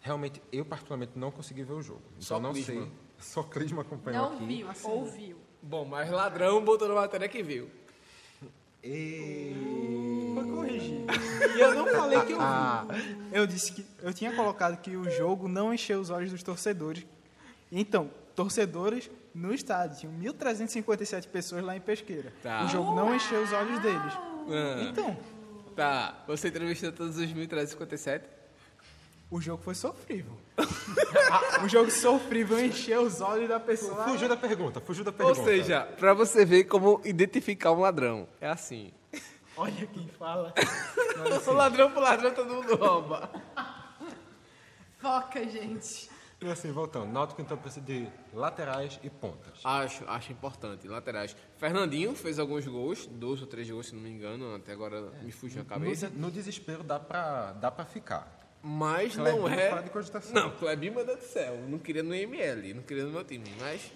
Realmente, 0.00 0.42
eu 0.50 0.64
particularmente 0.64 1.12
não 1.16 1.30
consegui 1.30 1.62
ver 1.62 1.74
o 1.74 1.82
jogo. 1.82 2.02
Então 2.12 2.22
Só 2.22 2.40
não 2.40 2.52
Clisma. 2.52 2.74
sei. 2.82 2.92
Só 3.18 3.42
Clisma 3.44 3.82
acompanhou 3.82 4.30
Não 4.30 4.36
aqui. 4.36 4.46
viu, 4.46 4.68
ouviu. 4.84 5.36
Bom, 5.62 5.84
mas 5.84 6.10
ladrão 6.10 6.64
botou 6.64 6.88
na 6.88 6.94
matéria 6.94 7.28
que 7.28 7.40
viu. 7.42 7.70
Foi 10.34 10.44
corrigir. 10.50 11.04
E 11.56 11.60
eu 11.60 11.74
não 11.74 11.86
falei 11.86 12.20
que 12.22 12.32
eu 12.32 12.38
vi. 12.38 13.22
Eu 13.32 13.46
disse 13.46 13.72
que 13.72 13.86
eu 14.02 14.12
tinha 14.12 14.30
colocado 14.36 14.76
que 14.82 14.94
o 14.94 15.10
jogo 15.10 15.48
não 15.48 15.72
encheu 15.72 15.98
os 16.00 16.10
olhos 16.10 16.30
dos 16.30 16.42
torcedores. 16.42 17.06
Então, 17.70 18.10
torcedores 18.36 19.10
no 19.34 19.54
estádio. 19.54 19.96
Tinham 20.00 20.34
1.357 20.34 21.28
pessoas 21.28 21.64
lá 21.64 21.74
em 21.74 21.80
Pesqueira. 21.80 22.30
Tá. 22.42 22.64
O 22.64 22.68
jogo 22.68 22.94
não 22.94 23.14
encheu 23.16 23.42
os 23.42 23.50
olhos 23.52 23.78
deles. 23.80 24.12
Ah, 24.50 24.82
Então, 24.90 25.16
tá. 25.74 26.22
Você 26.26 26.48
entrevistou 26.48 26.92
todos 26.92 27.16
os 27.16 27.26
1.357? 27.32 28.20
O 29.32 29.40
jogo 29.40 29.62
foi 29.62 29.74
sofrível. 29.74 30.36
o 31.64 31.68
jogo 31.68 31.90
sofrível 31.90 32.64
encheu 32.64 33.02
os 33.02 33.20
olhos 33.20 33.48
da 33.48 33.58
pessoa. 33.58 34.04
Fugiu 34.04 34.28
da 34.28 34.36
pergunta, 34.36 34.80
fugiu 34.80 35.02
da 35.02 35.10
Ou 35.10 35.16
pergunta. 35.16 35.42
seja, 35.44 35.80
pra 35.98 36.12
você 36.14 36.44
ver 36.44 36.64
como 36.64 37.00
identificar 37.04 37.72
um 37.72 37.80
ladrão. 37.80 38.28
É 38.40 38.48
assim. 38.48 38.92
Olha 39.56 39.86
quem 39.86 40.06
fala. 40.08 40.52
O 41.46 41.52
ladrão 41.52 41.90
pro 41.90 42.00
ladrão 42.00 42.32
todo 42.34 42.52
mundo 42.54 42.74
rouba. 42.74 43.30
Foca, 44.98 45.46
gente. 45.48 46.10
E 46.40 46.50
assim, 46.50 46.72
voltando. 46.72 47.12
Náutico 47.12 47.40
então 47.40 47.56
precisa 47.56 47.84
de 47.84 48.08
laterais 48.32 48.98
e 49.02 49.10
pontas. 49.10 49.60
Acho, 49.62 50.04
acho 50.08 50.32
importante. 50.32 50.88
Laterais. 50.88 51.36
Fernandinho 51.58 52.14
fez 52.16 52.38
alguns 52.38 52.66
gols, 52.66 53.06
dois 53.06 53.40
ou 53.40 53.46
três 53.46 53.70
gols, 53.70 53.86
se 53.88 53.94
não 53.94 54.02
me 54.02 54.10
engano. 54.10 54.54
Até 54.56 54.72
agora 54.72 55.12
me 55.22 55.30
fugiu 55.30 55.60
a 55.60 55.64
No, 55.64 55.68
cabeça. 55.70 56.08
de- 56.10 56.18
no 56.18 56.30
desespero 56.30 56.82
dá 56.82 56.98
pra, 56.98 57.52
dá 57.52 57.70
pra 57.70 57.84
ficar. 57.84 58.41
Mas 58.62 59.16
não 59.16 59.48
é. 59.48 59.70
fora 59.70 59.82
de 59.82 59.90
cogitação. 59.90 60.32
Não, 60.34 60.50
Clebinho, 60.52 60.94
meu 60.94 61.04
Deus 61.04 61.18
do 61.18 61.24
céu. 61.24 61.58
Não 61.68 61.78
queria 61.78 62.02
no 62.02 62.14
ML, 62.14 62.74
não 62.74 62.82
queria 62.82 63.04
no 63.04 63.10
meu 63.10 63.24
time. 63.24 63.44
Mas. 63.60 63.92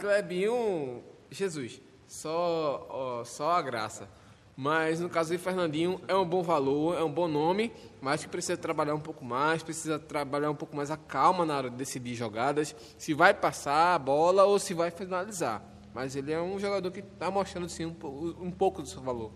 Clebinho. 0.00 1.04
Jesus. 1.30 1.80
Só, 2.06 2.86
ó, 2.88 3.24
só 3.24 3.52
a 3.52 3.62
graça. 3.62 4.08
Mas 4.56 5.00
no 5.00 5.10
caso 5.10 5.30
de 5.30 5.38
Fernandinho, 5.38 6.00
é 6.08 6.14
um 6.14 6.26
bom 6.26 6.42
valor, 6.42 6.98
é 6.98 7.04
um 7.04 7.12
bom 7.12 7.28
nome, 7.28 7.70
mas 8.00 8.22
que 8.24 8.28
precisa 8.28 8.56
trabalhar 8.56 8.94
um 8.94 9.00
pouco 9.00 9.22
mais, 9.22 9.62
precisa 9.62 9.98
trabalhar 9.98 10.50
um 10.50 10.54
pouco 10.54 10.74
mais 10.74 10.90
a 10.90 10.96
calma 10.96 11.44
na 11.44 11.58
hora 11.58 11.68
de 11.68 11.76
decidir 11.76 12.14
jogadas, 12.14 12.74
se 12.96 13.12
vai 13.12 13.34
passar 13.34 13.94
a 13.94 13.98
bola 13.98 14.44
ou 14.44 14.58
se 14.58 14.72
vai 14.72 14.90
finalizar. 14.90 15.62
Mas 15.92 16.16
ele 16.16 16.32
é 16.32 16.40
um 16.40 16.58
jogador 16.58 16.90
que 16.90 17.00
está 17.00 17.30
mostrando 17.30 17.68
sim 17.68 17.84
um, 17.84 17.94
um 18.40 18.50
pouco 18.50 18.80
do 18.80 18.88
seu 18.88 19.02
valor. 19.02 19.30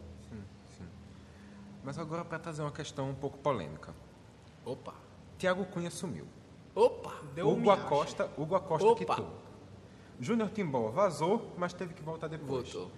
Mas 1.84 1.98
agora 1.98 2.24
para 2.24 2.38
trazer 2.38 2.62
uma 2.62 2.72
questão 2.72 3.10
um 3.10 3.14
pouco 3.14 3.38
polêmica. 3.38 3.94
Opa! 4.64 4.94
Tiago 5.38 5.64
Cunha 5.66 5.90
sumiu. 5.90 6.26
Opa! 6.74 7.14
Hugo 7.42 7.70
Acosta, 7.70 8.30
Hugo 8.36 8.54
Acosta 8.54 8.86
Opa. 8.86 8.98
quitou. 8.98 9.28
Júnior 10.20 10.50
Timbó 10.50 10.90
vazou, 10.90 11.52
mas 11.56 11.72
teve 11.72 11.94
que 11.94 12.02
voltar 12.02 12.28
depois. 12.28 12.70
Voltou. 12.72 12.90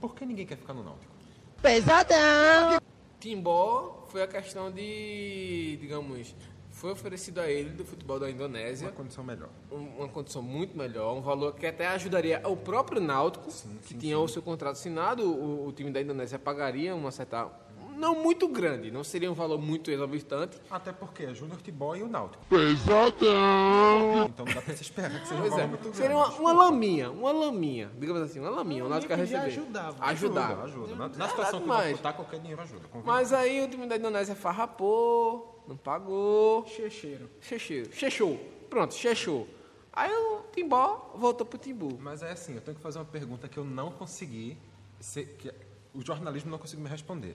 Por 0.00 0.14
que 0.14 0.24
ninguém 0.24 0.46
quer 0.46 0.56
ficar 0.56 0.72
no 0.72 0.82
Náutico? 0.84 1.12
Pesadão! 1.60 2.80
Timbó 3.18 4.04
foi 4.08 4.22
a 4.22 4.26
questão 4.26 4.70
de, 4.70 5.76
digamos, 5.80 6.34
foi 6.70 6.92
oferecido 6.92 7.38
a 7.40 7.50
ele 7.50 7.70
do 7.70 7.84
futebol 7.84 8.18
da 8.18 8.30
Indonésia. 8.30 8.86
Uma 8.88 8.94
condição 8.96 9.22
melhor. 9.24 9.50
um- 9.70 9.98
uma 9.98 10.08
condição 10.08 10.40
muito 10.40 10.78
melhor, 10.78 11.14
um 11.14 11.20
valor 11.20 11.54
que 11.54 11.66
até 11.66 11.86
ajudaria 11.88 12.40
o 12.48 12.56
próprio 12.56 13.00
Náutico, 13.00 13.50
que 13.84 13.92
tinha 13.94 14.18
o 14.18 14.26
seu 14.26 14.40
contrato 14.40 14.72
assinado, 14.76 15.22
o, 15.30 15.66
o 15.66 15.72
time 15.72 15.90
da 15.90 16.00
Indonésia 16.00 16.38
pagaria 16.38 16.94
uma 16.94 17.10
certa. 17.10 17.50
Não 17.96 18.14
muito 18.22 18.48
grande, 18.48 18.90
não 18.90 19.04
seria 19.04 19.30
um 19.30 19.34
valor 19.34 19.58
muito 19.60 19.90
exorbitante. 19.90 20.58
Até 20.70 20.92
porque 20.92 21.24
é 21.24 21.34
Júnior 21.34 21.60
Timbó 21.62 21.94
e 21.94 22.02
o 22.02 22.08
Náutico. 22.08 22.44
Pesadão! 22.48 24.26
Então 24.26 24.46
não 24.46 24.54
dá 24.54 24.62
pra 24.62 24.74
se 24.76 24.82
esperar 24.82 25.20
que 25.20 25.28
seja 25.28 25.40
um 25.42 25.48
valor 25.48 25.60
é, 25.62 25.66
muito 25.66 25.82
grande. 25.82 25.96
seria 25.96 26.16
uma, 26.16 26.28
uma 26.28 26.52
laminha, 26.52 27.10
uma 27.10 27.32
laminha, 27.32 27.90
digamos 27.98 28.22
assim, 28.22 28.40
uma 28.40 28.50
laminha, 28.50 28.84
o 28.84 28.88
Náutico 28.88 29.12
ia 29.12 29.18
que 29.18 29.26
já 29.26 29.40
receber. 29.40 29.60
ajudava. 29.62 30.04
Ajudava. 30.04 30.62
Ajuda, 30.64 30.86
ajuda. 30.92 31.16
Na, 31.18 31.28
situação 31.28 31.60
que 31.60 31.66
Náutico 31.68 31.98
tá, 31.98 32.12
qualquer 32.12 32.40
dinheiro 32.40 32.62
ajuda. 32.62 32.82
Mas 33.04 33.32
aí 33.32 33.62
o 33.64 33.68
time 33.68 33.86
da 33.86 33.96
Indonésia 33.96 34.34
farrapou, 34.34 35.62
não 35.68 35.76
pagou. 35.76 36.64
Checheiro. 36.66 37.28
Chechou. 37.40 37.84
Chechou. 37.92 38.38
Pronto, 38.68 38.94
chechou. 38.94 39.46
Aí 39.92 40.10
o 40.12 40.42
Timbó 40.52 41.12
voltou 41.16 41.44
pro 41.44 41.58
Timbu. 41.58 41.98
Mas 42.00 42.22
é 42.22 42.30
assim, 42.30 42.54
eu 42.54 42.60
tenho 42.60 42.76
que 42.76 42.82
fazer 42.82 42.98
uma 42.98 43.04
pergunta 43.04 43.48
que 43.48 43.58
eu 43.58 43.64
não 43.64 43.90
consegui, 43.90 44.56
ser- 45.00 45.36
que 45.38 45.52
o 45.92 46.00
jornalismo 46.04 46.48
não 46.50 46.58
conseguiu 46.58 46.84
me 46.84 46.88
responder. 46.90 47.34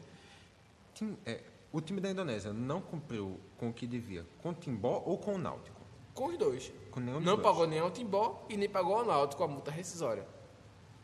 Tim- 0.96 1.18
é, 1.26 1.44
o 1.72 1.80
time 1.80 2.02
da 2.02 2.10
Indonésia 2.10 2.52
não 2.52 2.82
cumpriu 2.82 3.40
com 3.58 3.70
o 3.70 3.74
que 3.74 3.86
devia 3.86 4.26
com 4.42 4.50
o 4.50 4.54
Timbó 4.54 5.04
ou 5.06 5.18
com 5.20 5.36
o 5.36 5.38
Náutico? 5.38 5.80
Com 6.14 6.28
os 6.30 6.38
dois. 6.38 6.74
Com 6.90 7.00
nenhum 7.02 7.20
não 7.20 7.36
dois. 7.36 7.42
pagou 7.48 7.68
nem 7.68 7.80
ao 7.80 7.92
Timbó 7.92 8.44
e 8.50 8.58
nem 8.58 8.68
pagou 8.70 8.96
ao 8.96 9.06
Náutico 9.06 9.44
a 9.44 9.48
multa 9.48 9.70
rescisória. 9.70 10.26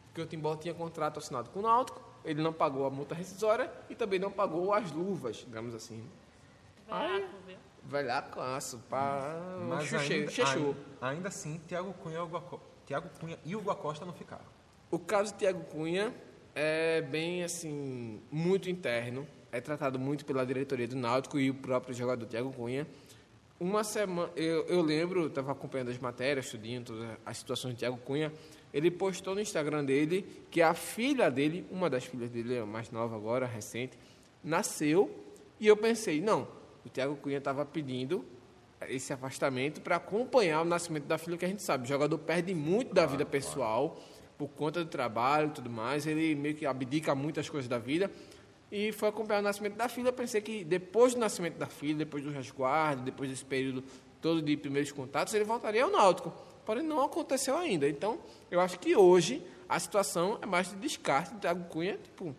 Porque 0.08 0.22
o 0.22 0.26
Timbó 0.26 0.56
tinha 0.56 0.74
contrato 0.74 1.20
assinado 1.20 1.50
com 1.52 1.60
o 1.60 1.62
Náutico, 1.62 2.02
ele 2.26 2.42
não 2.42 2.52
pagou 2.54 2.86
a 2.86 2.90
multa 2.90 3.14
rescisória 3.14 3.72
e 3.90 3.96
também 3.96 4.18
não 4.20 4.32
pagou 4.32 4.74
as 4.74 4.92
luvas, 4.92 5.38
digamos 5.38 5.76
assim. 5.76 6.04
Veraco, 6.88 7.28
viu? 7.46 7.58
Velhacaço, 7.84 8.80
pá. 8.90 9.22
Mas 9.68 9.86
Xuxê- 9.86 10.14
ainda, 10.14 10.32
ainda, 10.48 10.78
ainda 11.02 11.28
assim, 11.30 11.60
Thiago 11.68 11.94
Cunha, 11.94 12.20
e 12.20 12.86
Thiago 12.86 13.10
Cunha 13.20 13.40
e 13.44 13.56
Hugo 13.56 13.72
Acosta 13.72 14.06
não 14.06 14.14
ficaram. 14.14 14.46
O 14.90 15.00
caso 15.00 15.32
de 15.34 15.40
Tiago 15.40 15.64
Cunha 15.66 16.14
é 16.54 17.02
bem 17.02 17.44
assim, 17.44 18.22
muito 18.32 18.70
interno. 18.70 19.28
É 19.52 19.60
tratado 19.60 20.00
muito 20.00 20.24
pela 20.24 20.46
diretoria 20.46 20.88
do 20.88 20.96
Náutico 20.96 21.38
e 21.38 21.50
o 21.50 21.54
próprio 21.54 21.94
jogador 21.94 22.26
Tiago 22.26 22.54
Cunha. 22.54 22.88
Uma 23.60 23.84
semana, 23.84 24.32
eu, 24.34 24.66
eu 24.66 24.82
lembro, 24.82 25.28
estava 25.28 25.52
acompanhando 25.52 25.90
as 25.90 25.98
matérias, 26.00 26.46
estudando 26.46 26.86
todas 26.86 27.10
as 27.26 27.38
situações 27.38 27.74
de 27.74 27.80
Tiago 27.80 27.98
Cunha. 27.98 28.32
Ele 28.74 28.90
postou 28.90 29.36
no 29.36 29.42
Instagram 29.42 29.84
dele 29.84 30.26
que 30.50 30.62
a 30.62 30.74
filha 30.74 31.30
dele, 31.30 31.66
uma 31.70 31.90
das 31.90 32.06
filhas 32.06 32.30
dele, 32.30 32.60
a 32.60 32.66
mais 32.66 32.90
nova 32.92 33.14
agora, 33.14 33.46
recente, 33.46 34.00
nasceu. 34.42 35.14
E 35.60 35.68
eu 35.68 35.76
pensei, 35.76 36.22
não, 36.22 36.48
o 36.86 36.90
Tiago 36.90 37.18
Cunha 37.18 37.38
estava 37.38 37.66
pedindo 37.66 38.24
esse 38.88 39.12
afastamento 39.12 39.82
para 39.82 39.98
acompanhar 39.98 40.62
o 40.62 40.66
nascimento 40.66 41.08
da 41.08 41.18
filha, 41.18 41.38
que 41.38 41.44
a 41.44 41.50
gente 41.50 41.62
sabe, 41.62 41.84
o 41.84 41.88
jogador 41.88 42.18
perde 42.18 42.56
muito 42.56 42.94
da 42.94 43.06
vida 43.06 43.26
pessoal 43.26 44.02
por 44.38 44.48
conta 44.48 44.84
do 44.84 44.90
trabalho 44.90 45.50
e 45.50 45.52
tudo 45.52 45.70
mais, 45.70 46.08
ele 46.08 46.34
meio 46.36 46.56
que 46.56 46.66
abdica 46.66 47.14
muitas 47.14 47.48
coisas 47.48 47.68
da 47.68 47.78
vida 47.78 48.10
e 48.72 48.92
foi 48.92 49.10
acompanhar 49.10 49.40
o 49.40 49.44
nascimento 49.44 49.76
da 49.76 49.90
filha. 49.90 50.12
Pensei 50.14 50.40
que 50.40 50.64
depois 50.64 51.14
do 51.14 51.20
nascimento 51.20 51.58
da 51.58 51.68
filha, 51.68 51.98
depois 51.98 52.24
do 52.24 52.32
resguardo, 52.32 53.02
depois 53.04 53.30
desse 53.30 53.44
período 53.44 53.84
todo 54.22 54.42
de 54.42 54.56
primeiros 54.56 54.92
contatos, 54.92 55.34
ele 55.34 55.44
voltaria 55.44 55.84
ao 55.84 55.92
Náutico. 55.92 56.32
Porém, 56.66 56.84
não 56.84 57.04
aconteceu 57.04 57.58
ainda. 57.58 57.90
Então, 57.90 58.20
eu 58.50 58.62
acho 58.62 58.80
que 58.80 58.96
hoje 58.96 59.44
a 59.68 59.80
situação 59.80 60.38
é 60.42 60.46
mais 60.46 60.70
de 60.70 60.76
descarte 60.76 61.34
do 61.34 61.40
Thiago 61.40 61.66
Cunha. 61.66 61.98
Tipo, 61.98 62.36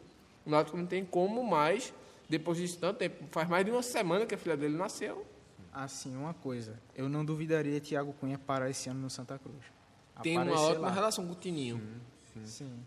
o 0.47 0.51
Náutico 0.51 0.77
não 0.77 0.87
tem 0.87 1.05
como 1.05 1.45
mais, 1.45 1.92
depois 2.29 2.57
de 2.57 2.79
tanto 2.79 2.99
tempo, 2.99 3.25
faz 3.31 3.49
mais 3.49 3.64
de 3.64 3.71
uma 3.71 3.83
semana 3.83 4.25
que 4.25 4.35
a 4.35 4.38
filha 4.38 4.57
dele 4.57 4.77
nasceu. 4.77 5.27
Assim, 5.73 6.14
uma 6.16 6.35
coisa. 6.35 6.79
Eu 6.95 7.09
não 7.09 7.25
duvidaria 7.25 7.81
Thiago 7.81 8.12
Cunha 8.14 8.38
parar 8.38 8.71
esse 8.71 8.88
ano 8.88 9.01
no 9.01 9.11
Santa 9.11 9.38
Cruz. 9.38 9.64
Tem 10.23 10.38
uma 10.38 10.61
ótima 10.61 10.88
lá. 10.88 10.92
relação 10.92 11.27
com 11.27 11.33
o 11.33 11.35
Tininho. 11.35 11.79
Sim. 11.79 12.01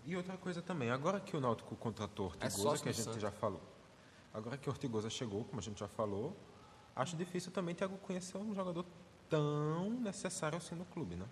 E 0.03 0.15
outra 0.15 0.38
coisa 0.38 0.62
também, 0.62 0.89
agora 0.89 1.19
que 1.19 1.36
o 1.36 1.39
Náutico 1.39 1.75
contratou 1.75 2.27
É 2.39 2.45
Ortigosa, 2.45 2.58
sócio 2.58 2.84
que 2.84 2.89
a 2.89 2.91
gente 2.91 3.19
já 3.19 3.31
falou, 3.31 3.62
agora 4.34 4.58
que 4.58 4.69
Ortigosa 4.69 5.10
chegou, 5.10 5.43
como 5.45 5.60
a 5.60 5.63
gente 5.63 5.79
já 5.79 5.88
falou, 5.88 6.36
acho 6.95 7.15
difícil 7.15 7.51
também 7.51 7.75
Thiago 7.75 7.97
Cunha 7.97 8.21
ser 8.21 8.38
um 8.38 8.53
jogador 8.55 8.86
tão 9.29 9.89
necessário 9.89 10.58
assim 10.58 10.75
no 10.75 10.86
clube, 10.86 11.15
né? 11.15 11.25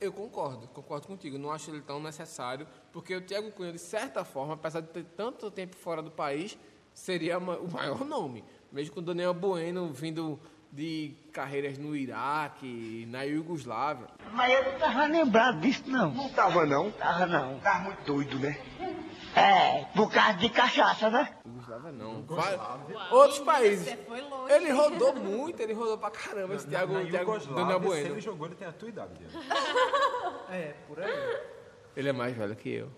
Eu 0.00 0.12
concordo, 0.12 0.66
concordo 0.68 1.06
contigo. 1.06 1.36
Não 1.36 1.52
acho 1.52 1.70
ele 1.70 1.82
tão 1.82 2.00
necessário, 2.00 2.66
porque 2.90 3.14
o 3.14 3.20
Thiago 3.20 3.52
Cunha, 3.52 3.70
de 3.70 3.78
certa 3.78 4.24
forma, 4.24 4.54
apesar 4.54 4.80
de 4.80 4.88
ter 4.88 5.04
tanto 5.04 5.50
tempo 5.50 5.76
fora 5.76 6.02
do 6.02 6.10
país, 6.10 6.58
seria 6.94 7.38
o 7.38 7.70
maior 7.70 8.02
nome. 8.04 8.42
Mesmo 8.72 8.94
com 8.94 9.00
o 9.00 9.02
Daniel 9.02 9.34
Bueno 9.34 9.92
vindo 9.92 10.40
de 10.72 11.14
carreiras 11.32 11.78
no 11.78 11.96
Iraque, 11.96 13.06
na 13.08 13.22
Iugoslávia. 13.22 14.06
Mas 14.32 14.52
eu 14.52 14.72
não 14.72 14.78
tava 14.78 15.06
lembrado 15.06 15.60
disso, 15.60 15.82
não. 15.86 16.10
Não 16.12 16.28
tava, 16.30 16.64
não? 16.64 16.90
Tava, 16.92 17.26
não. 17.26 17.58
Tava 17.60 17.84
muito 17.84 18.04
doido, 18.04 18.38
né? 18.38 18.58
É, 19.34 19.84
por 19.94 20.10
causa 20.12 20.38
de 20.38 20.48
cachaça, 20.48 21.10
né? 21.10 21.36
Iugoslávia 21.44 21.92
não. 21.92 22.24
Outros 23.10 23.40
países. 23.40 23.96
Ele 24.48 24.70
rodou 24.70 25.14
muito, 25.16 25.60
ele 25.60 25.72
rodou 25.72 25.98
pra 25.98 26.10
caramba 26.10 26.54
esse 26.54 26.66
Thiago, 26.68 26.94
Thiago 27.06 27.38
Daniel 27.54 27.80
se 27.80 27.86
Bueno. 27.86 28.06
ele 28.14 28.20
jogou, 28.20 28.46
ele 28.46 28.56
tem 28.56 28.68
a 28.68 28.72
tua 28.72 28.88
idade. 28.88 29.12
É, 30.52 30.74
por 30.88 31.00
aí. 31.00 31.40
Ele 31.96 32.08
é 32.08 32.12
mais 32.12 32.36
velho 32.36 32.56
que 32.56 32.68
eu. 32.70 32.90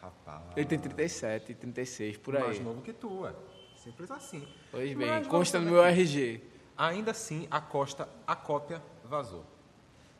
Rapaz. 0.00 0.42
Ele 0.56 0.64
tem 0.64 0.78
37, 0.78 1.52
36, 1.54 2.18
por 2.18 2.34
Mais 2.34 2.56
aí. 2.56 2.62
novo 2.62 2.82
que 2.82 2.92
tu, 2.92 3.26
é. 3.26 3.32
Simples 3.74 4.08
assim. 4.12 4.46
Pois 4.70 4.94
bem, 4.94 5.24
consta 5.24 5.58
no 5.58 5.72
meu. 5.72 5.84
RG. 5.84 6.40
Ainda 6.76 7.12
assim, 7.12 7.46
a 7.50 7.60
Costa, 7.60 8.08
a 8.26 8.34
cópia 8.34 8.82
vazou. 9.04 9.44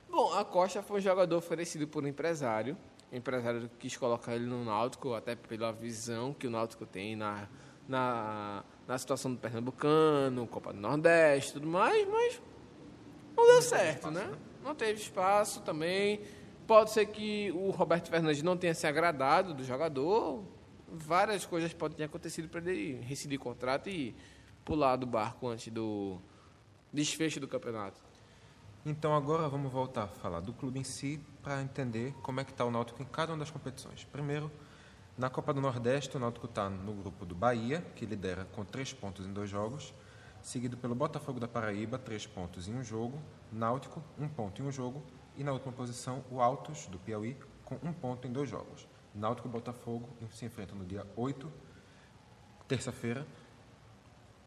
Bom, 0.09 0.33
a 0.33 0.45
Costa 0.45 0.83
foi 0.83 0.99
um 0.99 1.03
jogador 1.03 1.37
oferecido 1.37 1.89
por 1.89 2.05
um 2.05 2.07
empresário. 2.07 2.77
O 3.11 3.17
empresário 3.17 3.69
quis 3.79 3.97
colocar 3.97 4.37
ele 4.37 4.47
no 4.47 4.65
Náutico, 4.65 5.15
até 5.15 5.35
pela 5.35 5.73
visão 5.73 6.33
que 6.33 6.47
o 6.47 6.51
Náutico 6.51 6.87
tem 6.87 7.17
na, 7.17 7.49
na, 7.89 8.65
na 8.87 8.99
situação 8.99 9.33
do 9.33 9.39
Pernambucano, 9.39 10.47
Copa 10.47 10.73
do 10.73 10.81
Nordeste 10.81 11.51
e 11.51 11.55
tudo 11.55 11.67
mais, 11.67 12.09
mas 12.09 12.41
não 13.37 13.45
deu 13.45 13.63
certo, 13.63 14.11
né? 14.11 14.33
Não 14.63 14.75
teve 14.75 15.01
espaço 15.01 15.61
também. 15.63 16.21
Pode 16.67 16.91
ser 16.93 17.07
que 17.07 17.51
o 17.53 17.71
Roberto 17.71 18.09
Fernandes 18.09 18.43
não 18.43 18.57
tenha 18.57 18.75
se 18.75 18.87
agradado 18.87 19.53
do 19.53 19.65
jogador. 19.65 20.43
Várias 20.89 21.45
coisas 21.45 21.75
podem 21.75 21.97
ter 21.97 22.05
acontecido 22.05 22.49
para 22.49 22.61
ele 22.61 23.01
rescindir 23.03 23.39
contrato 23.39 23.91
e 23.91 24.15
pular 24.65 24.97
do 24.97 25.07
barco 25.07 25.49
antes 25.49 25.73
do 25.73 26.21
desfecho 26.95 27.41
do 27.41 27.49
campeonato. 27.49 28.01
Então 28.87 29.15
agora 29.15 29.49
vamos 29.49 29.73
voltar 29.73 30.05
a 30.05 30.09
falar 30.09 30.41
do 30.41 30.53
clube 30.53 30.79
em 30.79 30.85
si 30.85 31.21
para 31.43 31.61
entender 31.61 32.13
como 32.23 32.41
é 32.41 32.45
que 32.45 32.53
está 32.53 32.65
o 32.65 32.71
Náutico 32.71 33.03
em 33.03 33.07
cada 33.07 33.33
uma 33.33 33.39
das 33.39 33.51
competições. 33.51 34.05
Primeiro, 34.05 34.51
na 35.19 35.29
Copa 35.29 35.53
do 35.53 35.61
Nordeste, 35.61 36.17
o 36.17 36.21
Náutico 36.21 36.47
está 36.47 36.69
no 36.71 36.93
grupo 36.93 37.27
do 37.27 37.35
Bahia, 37.35 37.81
que 37.97 38.07
lidera 38.07 38.45
com 38.53 38.65
três 38.65 38.93
pontos 38.93 39.27
em 39.27 39.33
dois 39.33 39.51
jogos, 39.51 39.93
seguido 40.43 40.77
pelo 40.77 40.95
Botafogo 40.95 41.41
da 41.41 41.49
Paraíba, 41.49 41.99
três 41.99 42.27
pontos 42.27 42.69
em 42.69 42.75
um 42.75 42.85
jogo, 42.85 43.21
Náutico, 43.51 44.03
um 44.19 44.29
ponto 44.29 44.63
em 44.63 44.67
um 44.67 44.71
jogo, 44.71 45.03
e 45.37 45.43
na 45.43 45.53
última 45.53 45.73
posição, 45.73 46.25
o 46.31 46.41
Altos, 46.41 46.87
do 46.87 46.99
Piauí, 46.99 47.37
com 47.65 47.77
um 47.83 47.93
ponto 47.93 48.29
em 48.29 48.33
dois 48.33 48.49
jogos. 48.49 48.87
Náutico 49.15 49.49
e 49.49 49.51
Botafogo 49.51 50.09
se 50.31 50.45
enfrentam 50.45 50.77
no 50.77 50.85
dia 50.85 51.07
8, 51.17 51.51
terça-feira, 52.69 53.27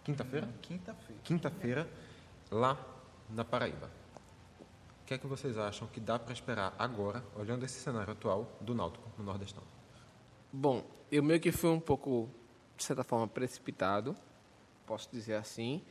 quinta-feira? 0.03 0.47
Quinta-feira. 0.61 1.21
quinta-feira, 1.23 1.89
lá 2.51 2.77
na 3.29 3.43
Paraíba. 3.43 3.89
O 5.01 5.05
que 5.07 5.13
é 5.13 5.17
que 5.17 5.27
vocês 5.27 5.57
acham 5.57 5.87
que 5.87 5.99
dá 5.99 6.19
para 6.19 6.33
esperar 6.33 6.73
agora, 6.77 7.23
olhando 7.35 7.63
esse 7.63 7.79
cenário 7.79 8.11
atual 8.11 8.57
do 8.59 8.75
Náutico 8.75 9.09
no 9.17 9.23
Nordestão? 9.23 9.63
Bom, 10.51 10.83
eu 11.11 11.23
meio 11.23 11.39
que 11.39 11.51
fui 11.51 11.69
um 11.69 11.79
pouco, 11.79 12.29
de 12.75 12.83
certa 12.83 13.03
forma, 13.03 13.27
precipitado, 13.27 14.15
posso 14.85 15.09
dizer 15.11 15.35
assim. 15.35 15.81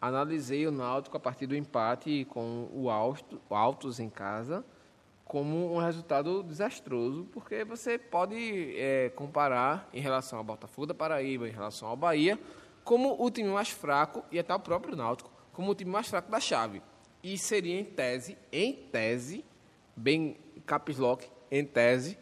Analisei 0.00 0.66
o 0.66 0.70
Náutico 0.70 1.16
a 1.16 1.20
partir 1.20 1.46
do 1.46 1.56
empate 1.56 2.26
com 2.26 2.68
o 2.72 2.90
Alto- 2.90 3.40
o 3.48 3.54
Altos 3.54 3.98
em 3.98 4.10
casa 4.10 4.64
como 5.24 5.74
um 5.74 5.78
resultado 5.78 6.42
desastroso, 6.44 7.24
porque 7.32 7.64
você 7.64 7.98
pode 7.98 8.76
é, 8.78 9.10
comparar 9.10 9.88
em 9.92 10.00
relação 10.00 10.38
ao 10.38 10.44
Botafogo 10.44 10.86
da 10.86 10.94
Paraíba, 10.94 11.48
em 11.48 11.50
relação 11.50 11.88
ao 11.88 11.96
Bahia, 11.96 12.38
como 12.84 13.20
o 13.20 13.28
time 13.28 13.48
mais 13.48 13.70
fraco, 13.70 14.22
e 14.30 14.38
até 14.38 14.54
o 14.54 14.60
próprio 14.60 14.94
Náutico, 14.94 15.28
como 15.56 15.70
o 15.70 15.74
time 15.74 15.90
mais 15.90 16.06
fraco 16.06 16.30
da 16.30 16.38
chave. 16.38 16.82
E 17.22 17.38
seria 17.38 17.80
em 17.80 17.84
tese, 17.84 18.36
em 18.52 18.74
tese, 18.74 19.42
bem 19.96 20.36
caps 20.66 20.98
lock, 20.98 21.26
em 21.50 21.64
tese, 21.64 22.18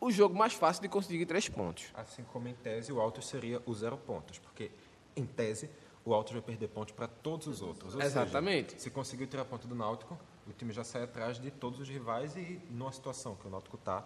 o 0.00 0.10
jogo 0.10 0.34
mais 0.34 0.54
fácil 0.54 0.80
de 0.80 0.88
conseguir 0.88 1.26
três 1.26 1.46
pontos. 1.46 1.90
Assim 1.92 2.24
como 2.24 2.48
em 2.48 2.54
tese 2.54 2.90
o 2.90 2.98
Altos 2.98 3.28
seria 3.28 3.62
o 3.66 3.74
zero 3.74 3.98
pontos, 3.98 4.38
porque 4.38 4.70
em 5.14 5.26
tese 5.26 5.68
o 6.06 6.14
Altos 6.14 6.32
vai 6.32 6.40
perder 6.40 6.68
pontos 6.68 6.94
para 6.94 7.06
todos 7.06 7.46
os 7.46 7.60
outros. 7.60 7.94
Ou 7.94 8.00
Exatamente. 8.00 8.70
Seja, 8.70 8.84
se 8.84 8.90
conseguir 8.90 9.26
tirar 9.26 9.44
ponto 9.44 9.68
do 9.68 9.74
Náutico, 9.74 10.18
o 10.48 10.52
time 10.52 10.72
já 10.72 10.82
sai 10.82 11.02
atrás 11.02 11.38
de 11.38 11.50
todos 11.50 11.80
os 11.80 11.88
rivais 11.88 12.34
e 12.34 12.62
numa 12.70 12.92
situação 12.92 13.36
que 13.36 13.46
o 13.46 13.50
Náutico 13.50 13.76
está 13.76 14.02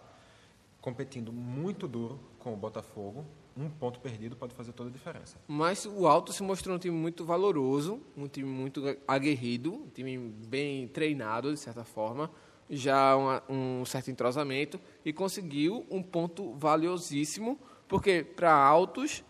competindo 0.81 1.31
muito 1.31 1.87
duro 1.87 2.19
com 2.39 2.53
o 2.53 2.57
Botafogo, 2.57 3.25
um 3.57 3.69
ponto 3.69 3.99
perdido 3.99 4.35
pode 4.35 4.53
fazer 4.53 4.73
toda 4.73 4.89
a 4.89 4.91
diferença. 4.91 5.37
Mas 5.47 5.85
o 5.85 6.07
Alto 6.07 6.33
se 6.33 6.43
mostrou 6.43 6.75
um 6.75 6.79
time 6.79 6.95
muito 6.95 7.23
valoroso, 7.23 8.01
um 8.15 8.27
time 8.27 8.47
muito 8.47 8.83
aguerrido, 9.07 9.73
um 9.73 9.89
time 9.89 10.17
bem 10.17 10.87
treinado, 10.87 11.53
de 11.53 11.59
certa 11.59 11.85
forma, 11.85 12.29
já 12.69 13.15
um, 13.15 13.79
um 13.81 13.85
certo 13.85 14.11
entrosamento, 14.11 14.79
e 15.05 15.13
conseguiu 15.13 15.85
um 15.89 16.03
ponto 16.03 16.53
valiosíssimo, 16.55 17.57
porque 17.87 18.23
para 18.23 18.53
Altos, 18.53 19.23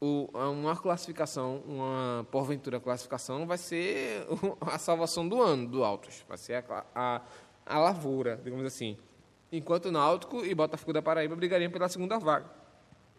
o, 0.00 0.28
uma 0.34 0.76
classificação, 0.76 1.62
uma 1.66 2.26
porventura 2.30 2.78
classificação, 2.78 3.46
vai 3.46 3.56
ser 3.56 4.26
a 4.60 4.78
salvação 4.78 5.26
do 5.26 5.40
ano 5.40 5.66
do 5.66 5.82
Altos, 5.82 6.24
vai 6.28 6.36
ser 6.36 6.62
a, 6.68 6.84
a, 6.94 7.22
a 7.64 7.78
lavoura, 7.78 8.38
digamos 8.44 8.66
assim. 8.66 8.98
Enquanto 9.50 9.90
Náutico 9.90 10.44
e 10.44 10.54
Botafogo 10.54 10.92
da 10.92 11.00
Paraíba 11.00 11.34
brigariam 11.36 11.70
pela 11.70 11.88
segunda 11.88 12.18
vaga 12.18 12.63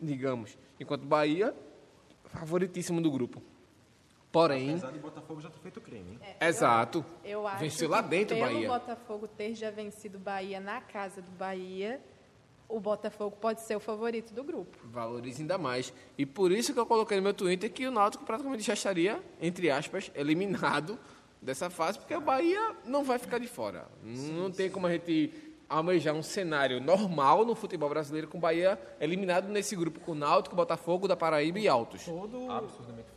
digamos. 0.05 0.57
Enquanto 0.79 1.05
Bahia, 1.05 1.55
favoritíssimo 2.25 3.01
do 3.01 3.11
grupo. 3.11 3.41
Porém. 4.31 4.71
Apesar 4.71 4.91
de 4.91 4.99
Botafogo 4.99 5.39
já 5.39 5.49
ter 5.49 5.59
feito 5.59 5.79
crime. 5.79 6.19
É, 6.39 6.47
Exato. 6.47 7.05
Eu, 7.23 7.31
eu 7.31 7.47
acho 7.47 7.59
Venceu 7.59 7.89
lá 7.89 8.01
dentro 8.01 8.35
pelo 8.35 8.47
Bahia. 8.47 8.67
Botafogo 8.67 9.27
ter 9.27 9.55
já 9.55 9.71
vencido 9.71 10.19
Bahia 10.19 10.59
na 10.59 10.81
casa 10.81 11.21
do 11.21 11.31
Bahia, 11.31 12.01
o 12.67 12.79
Botafogo 12.79 13.37
pode 13.39 13.61
ser 13.61 13.77
o 13.77 13.79
favorito 13.79 14.33
do 14.33 14.43
grupo. 14.43 14.77
Valoriza 14.85 15.41
ainda 15.41 15.57
mais. 15.57 15.93
E 16.17 16.25
por 16.25 16.51
isso 16.51 16.73
que 16.73 16.79
eu 16.79 16.85
coloquei 16.85 17.15
no 17.15 17.23
meu 17.23 17.33
Twitter 17.33 17.71
que 17.71 17.87
o 17.87 17.91
Náutico 17.91 18.25
praticamente 18.25 18.63
já 18.63 18.73
estaria, 18.73 19.23
entre 19.39 19.71
aspas, 19.71 20.11
eliminado 20.13 20.99
dessa 21.41 21.69
fase, 21.69 21.99
porque 21.99 22.13
o 22.13 22.19
Bahia 22.19 22.75
não 22.83 23.03
vai 23.03 23.19
ficar 23.19 23.37
de 23.39 23.47
fora. 23.47 23.87
Sim, 24.03 24.33
não 24.33 24.51
tem 24.51 24.67
sim. 24.67 24.73
como 24.73 24.87
a 24.87 24.91
gente 24.91 25.31
almejar 25.69 26.13
um 26.13 26.23
cenário 26.23 26.79
normal 26.79 27.45
no 27.45 27.55
futebol 27.55 27.89
brasileiro 27.89 28.27
com 28.27 28.37
o 28.37 28.41
Bahia 28.41 28.79
eliminado 28.99 29.47
nesse 29.47 29.75
grupo 29.75 29.99
com 29.99 30.11
o 30.11 30.15
Náutico, 30.15 30.55
Botafogo, 30.55 31.07
da 31.07 31.15
Paraíba 31.15 31.59
e 31.59 31.67
Altos. 31.67 32.05
Todo, 32.05 32.47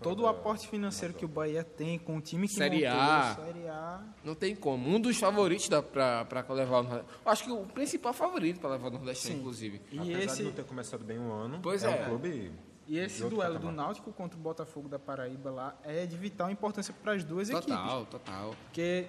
todo 0.03 0.23
o 0.23 0.27
aporte 0.27 0.69
financeiro 0.69 1.15
que 1.15 1.25
o 1.25 1.29
Bahia 1.29 1.63
tem 1.63 1.99
com 1.99 2.17
o 2.17 2.21
time 2.21 2.49
que 2.49 2.55
Série 2.55 2.85
montou, 2.85 3.01
A. 3.01 3.35
Série 3.35 3.69
A. 3.69 4.03
Não 4.25 4.35
tem 4.35 4.55
como. 4.55 4.89
Um 4.89 5.01
dos 5.01 5.19
favoritos 5.19 5.69
para 5.69 6.45
levar 6.51 6.81
o 6.81 6.83
Nordeste. 6.83 7.11
Acho 7.25 7.45
que 7.45 7.51
o 7.51 7.67
principal 7.67 8.13
favorito 8.13 8.61
para 8.61 8.71
levar 8.71 8.89
o 8.89 8.93
Nordeste, 8.93 9.33
inclusive. 9.33 9.81
E 9.91 9.99
Apesar 9.99 10.21
esse... 10.21 10.37
de 10.39 10.45
não 10.45 10.53
ter 10.53 10.65
começado 10.65 11.05
bem 11.05 11.19
o 11.19 11.33
ano, 11.33 11.61
pois 11.63 11.85
é, 11.85 11.91
é. 11.91 12.03
um 12.03 12.05
clube... 12.09 12.53
E 12.87 12.99
esse 12.99 13.23
duelo 13.29 13.59
do 13.59 13.71
Náutico 13.71 14.11
contra 14.11 14.39
o 14.39 14.41
Botafogo 14.41 14.89
da 14.89 14.99
Paraíba 14.99 15.51
lá 15.51 15.79
é 15.85 16.07
de 16.07 16.17
vital 16.17 16.51
importância 16.51 16.95
para 17.03 17.13
as 17.13 17.23
duas 17.23 17.51
total, 17.51 17.61
equipes. 17.61 17.83
Total, 17.83 18.07
total. 18.07 18.55
Porque 18.65 19.05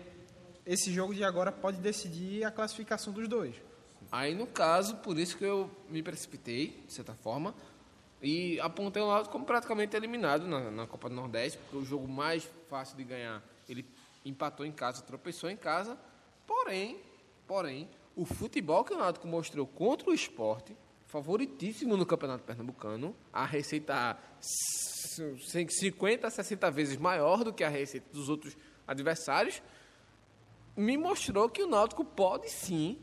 esse 0.69 0.93
jogo 0.93 1.15
de 1.15 1.23
agora 1.23 1.51
pode 1.51 1.77
decidir 1.77 2.43
a 2.43 2.51
classificação 2.51 3.11
dos 3.11 3.27
dois. 3.27 3.55
Aí, 4.11 4.35
no 4.35 4.45
caso, 4.45 4.97
por 4.97 5.17
isso 5.17 5.35
que 5.35 5.43
eu 5.43 5.67
me 5.89 6.03
precipitei, 6.03 6.83
de 6.85 6.93
certa 6.93 7.15
forma, 7.15 7.55
e 8.21 8.59
apontei 8.59 9.01
o 9.01 9.07
Náutico 9.07 9.31
como 9.31 9.45
praticamente 9.45 9.95
eliminado 9.95 10.45
na, 10.45 10.69
na, 10.69 10.85
Copa 10.85 11.09
do 11.09 11.15
Nordeste, 11.15 11.57
porque 11.57 11.75
o 11.75 11.83
jogo 11.83 12.07
mais 12.07 12.47
fácil 12.69 12.95
de 12.95 13.03
ganhar, 13.03 13.43
ele 13.67 13.83
empatou 14.23 14.63
em 14.63 14.71
casa, 14.71 15.01
tropeçou 15.01 15.49
em 15.49 15.57
casa, 15.57 15.97
porém, 16.45 16.99
porém, 17.47 17.89
o 18.15 18.23
futebol 18.23 18.83
que 18.83 18.93
o 18.93 18.97
Náutico 18.97 19.27
mostrou 19.27 19.65
contra 19.65 20.11
o 20.11 20.13
esporte, 20.13 20.77
favoritíssimo 21.07 21.97
no 21.97 22.05
Campeonato 22.05 22.43
Pernambucano, 22.43 23.15
a 23.33 23.43
receita 23.43 24.19
50 24.39 26.27
a 26.27 26.29
60 26.29 26.69
vezes 26.69 26.95
maior 26.95 27.43
do 27.43 27.51
que 27.51 27.63
a 27.63 27.69
receita 27.69 28.05
dos 28.13 28.29
outros 28.29 28.55
adversários, 28.87 29.63
me 30.79 30.95
mostrou 30.97 31.49
que 31.49 31.61
o 31.61 31.67
Náutico 31.67 32.05
pode 32.05 32.49
sim 32.49 32.97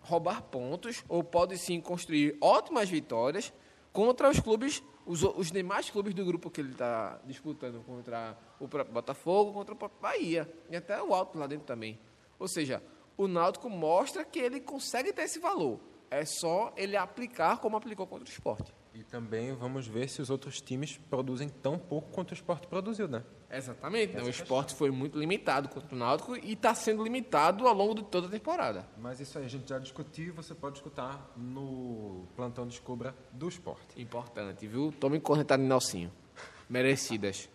roubar 0.00 0.42
pontos 0.44 1.04
ou 1.08 1.22
pode 1.22 1.58
sim 1.58 1.78
construir 1.78 2.38
ótimas 2.40 2.88
vitórias 2.88 3.52
contra 3.92 4.30
os 4.30 4.40
clubes, 4.40 4.82
os, 5.04 5.22
os 5.22 5.52
demais 5.52 5.90
clubes 5.90 6.14
do 6.14 6.24
grupo 6.24 6.50
que 6.50 6.62
ele 6.62 6.72
está 6.72 7.20
disputando 7.26 7.84
contra 7.84 8.34
o 8.58 8.66
Botafogo, 8.66 9.52
contra 9.52 9.74
o 9.74 9.90
Bahia 10.00 10.50
e 10.70 10.76
até 10.76 11.02
o 11.02 11.12
Alto 11.12 11.38
lá 11.38 11.46
dentro 11.46 11.66
também. 11.66 12.00
Ou 12.38 12.48
seja, 12.48 12.82
o 13.14 13.28
Náutico 13.28 13.68
mostra 13.68 14.24
que 14.24 14.38
ele 14.38 14.58
consegue 14.58 15.12
ter 15.12 15.22
esse 15.22 15.38
valor. 15.38 15.78
É 16.10 16.24
só 16.24 16.72
ele 16.78 16.96
aplicar 16.96 17.58
como 17.58 17.76
aplicou 17.76 18.06
contra 18.06 18.24
o 18.24 18.32
esporte. 18.32 18.74
E 18.98 19.04
também 19.04 19.52
vamos 19.52 19.86
ver 19.86 20.08
se 20.08 20.20
os 20.20 20.28
outros 20.28 20.60
times 20.60 20.98
produzem 21.08 21.48
tão 21.48 21.78
pouco 21.78 22.10
quanto 22.10 22.32
o 22.32 22.34
esporte 22.34 22.66
produziu, 22.66 23.06
né? 23.06 23.22
Exatamente. 23.48 24.16
Né? 24.16 24.24
O 24.24 24.28
esporte 24.28 24.74
foi 24.74 24.90
muito 24.90 25.16
limitado 25.16 25.68
contra 25.68 25.94
o 25.94 25.96
Náutico 25.96 26.36
e 26.36 26.54
está 26.54 26.74
sendo 26.74 27.04
limitado 27.04 27.68
ao 27.68 27.72
longo 27.72 27.94
de 27.94 28.02
toda 28.02 28.26
a 28.26 28.30
temporada. 28.30 28.84
Mas 28.98 29.20
isso 29.20 29.38
aí 29.38 29.44
a 29.44 29.48
gente 29.48 29.68
já 29.68 29.78
discutiu 29.78 30.26
e 30.26 30.30
você 30.32 30.52
pode 30.52 30.78
escutar 30.78 31.32
no 31.36 32.26
Plantão 32.34 32.66
Descubra 32.66 33.14
do 33.30 33.48
Esporte. 33.48 34.02
Importante, 34.02 34.66
viu? 34.66 34.92
Tome 34.98 35.20
cornetado 35.20 35.62
de 35.62 35.68
Nelsinho. 35.68 36.10
Merecidas. 36.68 37.48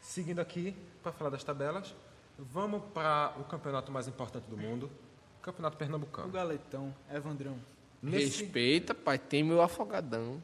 Seguindo 0.00 0.38
aqui, 0.38 0.76
para 1.02 1.10
falar 1.10 1.30
das 1.30 1.42
tabelas, 1.42 1.92
vamos 2.38 2.84
para 2.94 3.34
o 3.40 3.42
campeonato 3.42 3.90
mais 3.90 4.06
importante 4.06 4.48
do 4.48 4.56
mundo, 4.56 4.88
Campeonato 5.42 5.76
Pernambucano. 5.76 6.28
O 6.28 6.30
Galetão, 6.30 6.94
Evandrão. 7.12 7.58
Nesse... 8.00 8.42
Respeita, 8.42 8.94
pai, 8.94 9.18
tem 9.18 9.42
meu 9.42 9.60
afogadão. 9.60 10.40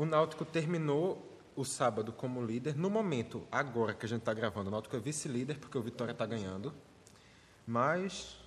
O 0.00 0.06
Náutico 0.06 0.46
terminou 0.46 1.38
o 1.54 1.62
sábado 1.62 2.10
como 2.10 2.42
líder. 2.42 2.74
No 2.74 2.88
momento, 2.88 3.46
agora 3.52 3.92
que 3.92 4.06
a 4.06 4.08
gente 4.08 4.20
está 4.20 4.32
gravando, 4.32 4.68
o 4.68 4.70
Náutico 4.70 4.96
é 4.96 4.98
vice-líder, 4.98 5.58
porque 5.58 5.76
o 5.76 5.82
Vitória 5.82 6.12
está 6.12 6.24
ganhando. 6.24 6.72
Mas 7.66 8.38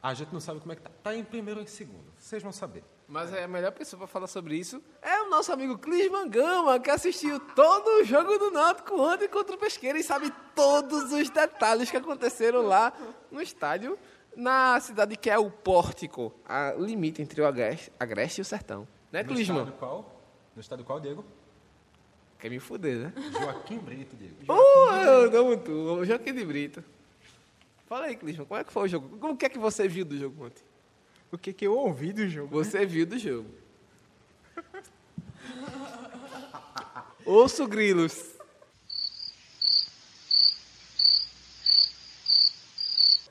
a 0.00 0.14
gente 0.14 0.32
não 0.32 0.38
sabe 0.38 0.60
como 0.60 0.70
é 0.70 0.76
que 0.76 0.82
está. 0.82 0.90
Está 0.90 1.16
em 1.16 1.24
primeiro 1.24 1.58
ou 1.58 1.64
em 1.64 1.66
segundo. 1.66 2.04
Vocês 2.16 2.40
vão 2.44 2.52
saber. 2.52 2.84
Mas 3.08 3.32
é 3.32 3.42
a 3.42 3.48
melhor 3.48 3.72
pessoa 3.72 3.98
para 3.98 4.06
falar 4.06 4.28
sobre 4.28 4.56
isso 4.56 4.80
é 5.02 5.20
o 5.20 5.28
nosso 5.28 5.52
amigo 5.52 5.76
Clis 5.78 6.08
Mangama, 6.08 6.78
que 6.78 6.90
assistiu 6.90 7.40
todo 7.40 7.88
o 8.00 8.04
jogo 8.04 8.38
do 8.38 8.52
Náutico 8.52 8.94
ontem 8.94 9.26
contra 9.26 9.56
o 9.56 9.58
Pesqueira 9.58 9.98
e 9.98 10.02
sabe 10.04 10.32
todos 10.54 11.12
os 11.12 11.28
detalhes 11.28 11.90
que 11.90 11.96
aconteceram 11.96 12.62
lá 12.62 12.92
no 13.32 13.42
estádio, 13.42 13.98
na 14.36 14.78
cidade 14.78 15.16
que 15.16 15.28
é 15.28 15.36
o 15.36 15.50
Pórtico, 15.50 16.32
a 16.44 16.72
limite 16.78 17.20
entre 17.20 17.42
o 17.42 17.46
Agreste, 17.46 17.90
Agreste 17.98 18.40
e 18.40 18.42
o 18.42 18.44
Sertão. 18.44 18.86
Né, 19.10 19.24
Clisman? 19.24 19.72
qual? 19.72 20.13
No 20.54 20.60
estádio 20.60 20.84
qual, 20.84 21.00
Diego? 21.00 21.24
Quer 22.38 22.50
me 22.50 22.60
fuder, 22.60 22.98
né? 22.98 23.12
Joaquim 23.32 23.78
Brito, 23.78 24.14
Diego. 24.16 24.36
Oh, 24.48 24.94
eu 24.94 25.30
dou 25.30 25.46
muito. 25.46 26.04
Joaquim 26.04 26.34
de 26.34 26.44
Brito. 26.44 26.84
Fala 27.86 28.06
aí, 28.06 28.16
Clisman, 28.16 28.46
como 28.46 28.60
é 28.60 28.64
que 28.64 28.72
foi 28.72 28.84
o 28.84 28.88
jogo? 28.88 29.18
Como 29.18 29.36
que 29.36 29.46
é 29.46 29.48
que 29.48 29.58
você 29.58 29.88
viu 29.88 30.04
do 30.04 30.16
jogo 30.16 30.46
ontem? 30.46 30.62
O 31.32 31.38
que, 31.38 31.52
que 31.52 31.66
eu 31.66 31.76
ouvi 31.76 32.12
do 32.12 32.28
jogo? 32.28 32.62
Você 32.62 32.86
viu 32.86 33.04
do 33.04 33.18
jogo. 33.18 33.50
Ouço 37.24 37.66
grilos. 37.66 38.34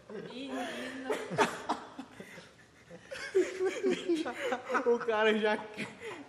o 4.86 5.00
cara 5.00 5.38
já, 5.38 5.58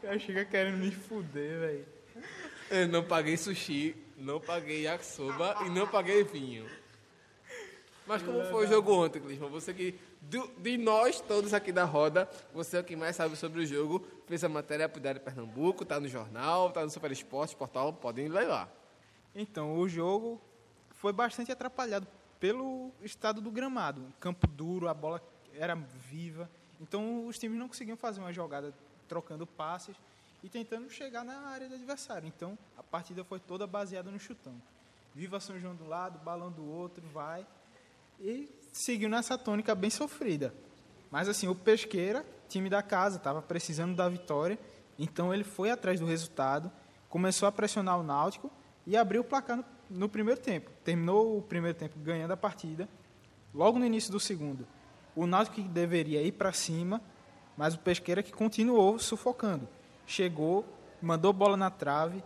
já 0.05 0.19
chega 0.19 0.45
querendo 0.45 0.77
me 0.77 0.91
fuder, 0.91 1.61
velho. 1.61 1.87
Eu 2.71 2.89
não 2.89 3.03
paguei 3.03 3.37
sushi, 3.37 3.97
não 4.17 4.41
paguei 4.41 4.83
yakisoba 4.83 5.57
e 5.67 5.71
não 5.71 5.87
paguei 5.87 6.23
vinho. 6.25 6.67
Mas 8.07 8.23
como 8.23 8.45
foi 8.45 8.67
o 8.67 8.69
jogo 8.69 8.93
ontem, 8.93 9.21
Clisman? 9.21 9.49
Você 9.49 9.73
que, 9.73 9.99
do, 10.21 10.47
de 10.59 10.77
nós 10.77 11.21
todos 11.21 11.55
aqui 11.55 11.73
da 11.73 11.85
roda, 11.85 12.29
você 12.53 12.77
é 12.77 12.81
o 12.81 12.85
que 12.85 12.95
mais 12.95 13.17
sabe 13.17 13.35
sobre 13.35 13.63
o 13.63 13.67
jogo, 13.67 14.07
fez 14.27 14.45
a 14.45 14.49
matéria 14.49 14.89
para 14.89 14.99
o 14.99 15.01
Diário 15.01 15.21
Pernambuco, 15.21 15.85
tá 15.87 15.99
no 15.99 16.07
jornal, 16.07 16.71
tá 16.71 16.83
no 16.83 16.91
Super 16.91 17.11
Esporte, 17.13 17.57
portal, 17.57 17.95
podem 17.95 18.29
ler 18.29 18.47
lá. 18.47 18.69
Então, 19.35 19.79
o 19.79 19.89
jogo 19.89 20.41
foi 20.91 21.13
bastante 21.13 21.51
atrapalhado 21.51 22.07
pelo 22.39 22.93
estado 23.03 23.41
do 23.41 23.51
gramado. 23.51 24.13
Campo 24.21 24.47
duro, 24.47 24.87
a 24.87 24.95
bola 24.95 25.23
era 25.55 25.75
viva. 25.75 26.51
Então, 26.81 27.27
os 27.27 27.39
times 27.39 27.59
não 27.59 27.69
conseguiam 27.69 27.97
fazer 27.97 28.21
uma 28.21 28.33
jogada 28.33 28.75
trocando 29.09 29.47
passes 29.47 29.97
e 30.43 30.49
tentando 30.49 30.91
chegar 30.91 31.25
na 31.25 31.49
área 31.49 31.69
do 31.69 31.75
adversário. 31.75 32.29
Então, 32.29 32.59
a 32.77 32.83
partida 32.83 33.25
foi 33.25 33.41
toda 33.41 33.67
baseada 33.67 34.11
no 34.11 34.19
chutão. 34.19 34.55
Viva 35.15 35.41
São 35.41 35.59
João 35.59 35.75
do 35.75 35.87
lado, 35.87 36.19
balão 36.19 36.51
do 36.51 36.65
outro, 36.65 37.03
vai. 37.09 37.47
e 38.21 38.49
seguiu 38.73 39.09
nessa 39.09 39.39
tônica 39.39 39.75
bem 39.75 39.91
sofrida. 39.91 40.53
Mas 41.11 41.29
assim, 41.29 41.47
o 41.47 41.55
Pesqueira, 41.55 42.27
time 42.49 42.69
da 42.69 42.83
casa, 42.83 43.17
estava 43.17 43.41
precisando 43.41 43.95
da 43.95 44.09
vitória, 44.09 44.59
então 44.99 45.33
ele 45.33 45.45
foi 45.45 45.71
atrás 45.71 46.01
do 46.01 46.07
resultado, 46.07 46.71
começou 47.09 47.47
a 47.47 47.53
pressionar 47.53 47.99
o 47.99 48.03
Náutico 48.03 48.51
e 48.87 48.97
abriu 48.97 49.23
o 49.23 49.25
placar 49.25 49.57
no, 49.57 49.65
no 49.89 50.09
primeiro 50.09 50.41
tempo. 50.41 50.71
Terminou 50.85 51.39
o 51.39 51.43
primeiro 51.43 51.79
tempo 51.79 51.99
ganhando 52.01 52.33
a 52.33 52.37
partida. 52.37 52.89
Logo 53.55 53.79
no 53.79 53.87
início 53.87 54.11
do 54.11 54.19
segundo, 54.19 54.67
o 55.15 55.27
Náutico 55.27 55.57
que 55.57 55.63
deveria 55.63 56.21
ir 56.21 56.33
para 56.33 56.53
cima, 56.53 57.01
mas 57.57 57.75
o 57.75 57.79
Pesqueira 57.79 58.23
que 58.23 58.33
continuou 58.33 58.99
sufocando. 58.99 59.69
Chegou, 60.07 60.65
mandou 61.01 61.33
bola 61.33 61.57
na 61.57 61.71
trave, 61.71 62.23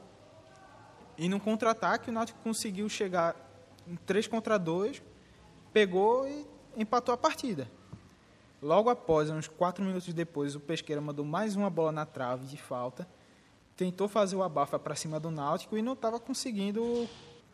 e 1.17 1.29
no 1.29 1.41
contra-ataque 1.41 2.11
o 2.11 2.13
Náutico 2.13 2.39
conseguiu 2.45 2.89
chegar 2.89 3.35
em 3.87 3.97
3 3.97 4.29
contra 4.29 4.57
2, 4.57 5.03
pegou 5.73 6.29
e 6.29 6.47
empatou 6.77 7.13
a 7.13 7.19
partida. 7.19 7.69
Logo 8.63 8.89
após, 8.89 9.29
uns 9.31 9.49
4 9.49 9.85
minutos 9.85 10.13
depois, 10.13 10.55
o 10.55 10.61
Pesqueira 10.61 11.01
mandou 11.01 11.25
mais 11.25 11.57
uma 11.57 11.69
bola 11.69 11.91
na 11.91 12.07
trave 12.07 12.47
de 12.47 12.57
falta, 12.57 13.09
tentou 13.77 14.09
fazer 14.09 14.37
o 14.37 14.43
abafa 14.43 14.79
para 14.79 14.95
cima 14.95 15.19
do 15.19 15.31
Náutico 15.31 15.77
e 15.77 15.83
não 15.83 15.93
estava 15.93 16.19
conseguindo 16.21 17.09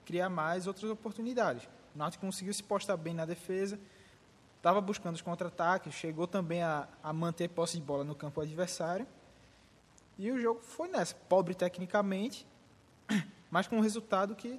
criar 0.05 0.29
mais 0.29 0.67
outras 0.67 0.91
oportunidades. 0.91 1.65
O 1.95 1.99
Náutico 1.99 2.25
conseguiu 2.25 2.53
se 2.53 2.63
postar 2.63 2.97
bem 2.97 3.15
na 3.15 3.25
defesa, 3.25 3.79
estava 4.64 4.81
buscando 4.81 5.14
os 5.14 5.20
contra-ataques, 5.20 5.92
chegou 5.92 6.27
também 6.27 6.62
a, 6.62 6.88
a 7.03 7.12
manter 7.12 7.50
posse 7.50 7.77
de 7.77 7.83
bola 7.83 8.03
no 8.03 8.14
campo 8.14 8.40
adversário. 8.40 9.07
E 10.16 10.31
o 10.33 10.40
jogo 10.40 10.61
foi 10.62 10.88
nessa, 10.88 11.14
pobre 11.29 11.55
tecnicamente, 11.55 12.46
mas 13.50 13.68
com 13.68 13.77
um 13.77 13.81
resultado 13.81 14.35
que 14.35 14.59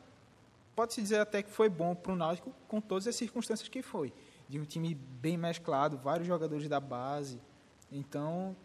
pode-se 0.76 1.02
dizer 1.02 1.20
até 1.20 1.42
que 1.42 1.50
foi 1.50 1.70
bom 1.70 1.96
para 1.96 2.12
o 2.12 2.16
Náutico, 2.16 2.54
com 2.68 2.80
todas 2.80 3.08
as 3.08 3.16
circunstâncias 3.16 3.68
que 3.68 3.82
foi. 3.82 4.14
De 4.48 4.60
um 4.60 4.64
time 4.64 4.94
bem 4.94 5.38
mesclado, 5.38 5.98
vários 5.98 6.28
jogadores 6.28 6.70
da 6.70 6.80
base. 6.80 7.42
Então, 7.92 8.56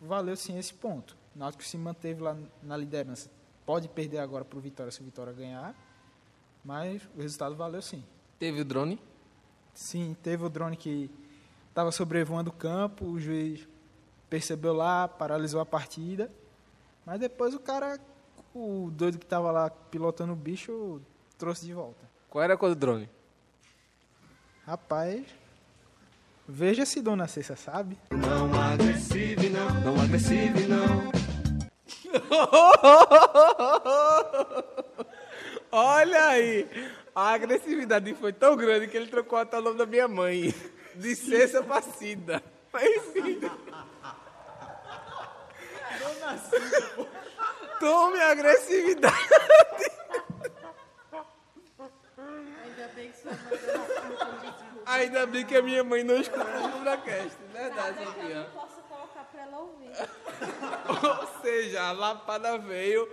valeu 0.00 0.36
sim 0.36 0.56
esse 0.56 0.72
ponto. 0.72 1.16
O 1.34 1.38
Náutico 1.40 1.64
se 1.64 1.76
manteve 1.76 2.22
lá 2.22 2.38
na 2.62 2.76
liderança. 2.76 3.28
Pode 3.64 3.88
perder 3.88 4.18
agora 4.18 4.44
para 4.44 4.56
o 4.56 4.62
Vitória 4.62 4.92
se 4.92 5.00
o 5.00 5.04
Vitória 5.04 5.32
ganhar, 5.32 5.74
mas 6.64 7.02
o 7.16 7.20
resultado 7.20 7.56
valeu 7.56 7.82
sim. 7.82 8.04
Teve 8.38 8.60
o 8.60 8.64
drone? 8.64 9.00
Sim, 9.76 10.16
teve 10.22 10.42
o 10.42 10.48
drone 10.48 10.74
que 10.74 11.10
estava 11.68 11.92
sobrevoando 11.92 12.48
o 12.48 12.52
campo, 12.52 13.04
o 13.04 13.20
juiz 13.20 13.68
percebeu 14.30 14.72
lá, 14.72 15.06
paralisou 15.06 15.60
a 15.60 15.66
partida, 15.66 16.32
mas 17.04 17.20
depois 17.20 17.52
o 17.52 17.60
cara, 17.60 18.00
o 18.54 18.90
doido 18.90 19.18
que 19.18 19.26
estava 19.26 19.52
lá 19.52 19.68
pilotando 19.68 20.32
o 20.32 20.36
bicho, 20.36 20.98
trouxe 21.36 21.66
de 21.66 21.74
volta. 21.74 22.08
Qual 22.30 22.42
era 22.42 22.54
a 22.54 22.56
cor 22.56 22.70
do 22.70 22.74
drone? 22.74 23.06
Rapaz, 24.66 25.26
veja 26.48 26.86
se 26.86 27.02
Dona 27.02 27.28
Cessa 27.28 27.54
sabe. 27.54 27.98
Não 28.10 28.58
agressive 28.58 29.50
não, 29.50 29.68
não 29.82 30.00
agressive 30.00 30.66
não. 30.66 31.12
Olha 35.70 36.28
aí, 36.28 36.66
a 37.16 37.32
agressividade 37.32 38.12
foi 38.12 38.30
tão 38.30 38.54
grande 38.54 38.88
que 38.88 38.96
ele 38.96 39.06
trocou 39.06 39.38
até 39.38 39.58
o 39.58 39.62
nome 39.62 39.78
da 39.78 39.86
minha 39.86 40.06
mãe. 40.06 40.54
De 40.94 41.16
Cessa 41.16 41.62
pra 41.62 41.80
Cida. 41.80 42.42
Mas 42.70 42.84
enfim. 42.84 43.40
Dona 45.98 46.36
Cida, 46.36 46.82
pô. 46.94 47.06
Tome 47.80 48.20
a 48.20 48.32
agressividade. 48.32 49.16
Ainda 52.62 52.88
bem 52.94 53.10
que 53.10 53.18
sua 53.18 53.32
mãe 53.32 53.60
não 53.64 54.84
Ainda 54.92 55.26
bem 55.26 55.46
que 55.46 55.56
a 55.56 55.62
minha 55.62 55.82
mãe 55.82 56.04
não 56.04 56.16
escuta 56.16 56.44
o 56.44 56.76
Lubracast. 56.76 57.36
Verdade, 57.50 58.04
Sofia. 58.04 58.50
posso 58.52 58.82
colocar 58.82 59.24
para 59.24 59.42
ela 59.42 59.58
ouvir. 59.58 59.90
Ou 61.22 61.42
seja, 61.42 61.82
a 61.82 61.92
lapada 61.92 62.58
veio, 62.58 63.06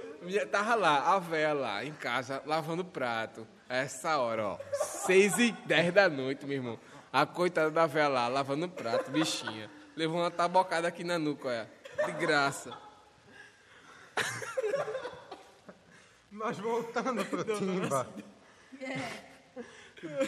tava 0.51 0.75
lá, 0.75 1.13
a 1.13 1.19
véia 1.19 1.53
lá, 1.53 1.85
em 1.85 1.93
casa, 1.93 2.43
lavando 2.45 2.83
prato. 2.83 3.47
Essa 3.69 4.17
hora, 4.17 4.47
ó, 4.47 4.60
seis 4.73 5.38
e 5.39 5.52
dez 5.65 5.93
da 5.93 6.10
noite, 6.10 6.45
meu 6.45 6.58
irmão. 6.58 6.80
A 7.12 7.26
coitada 7.26 7.71
da 7.71 7.86
véia 7.86 8.08
lá, 8.08 8.28
lavando 8.28 8.67
prato, 8.67 9.12
bichinha. 9.12 9.69
Levou 9.95 10.19
uma 10.19 10.32
tabocada 10.32 10.88
aqui 10.88 11.04
na 11.04 11.19
nuca, 11.19 11.47
olha. 11.47 11.71
De 12.06 12.12
graça. 12.13 12.76
Mas 16.32 16.58
voltando 16.58 17.23
pro 17.26 17.43
Timba. 17.43 18.08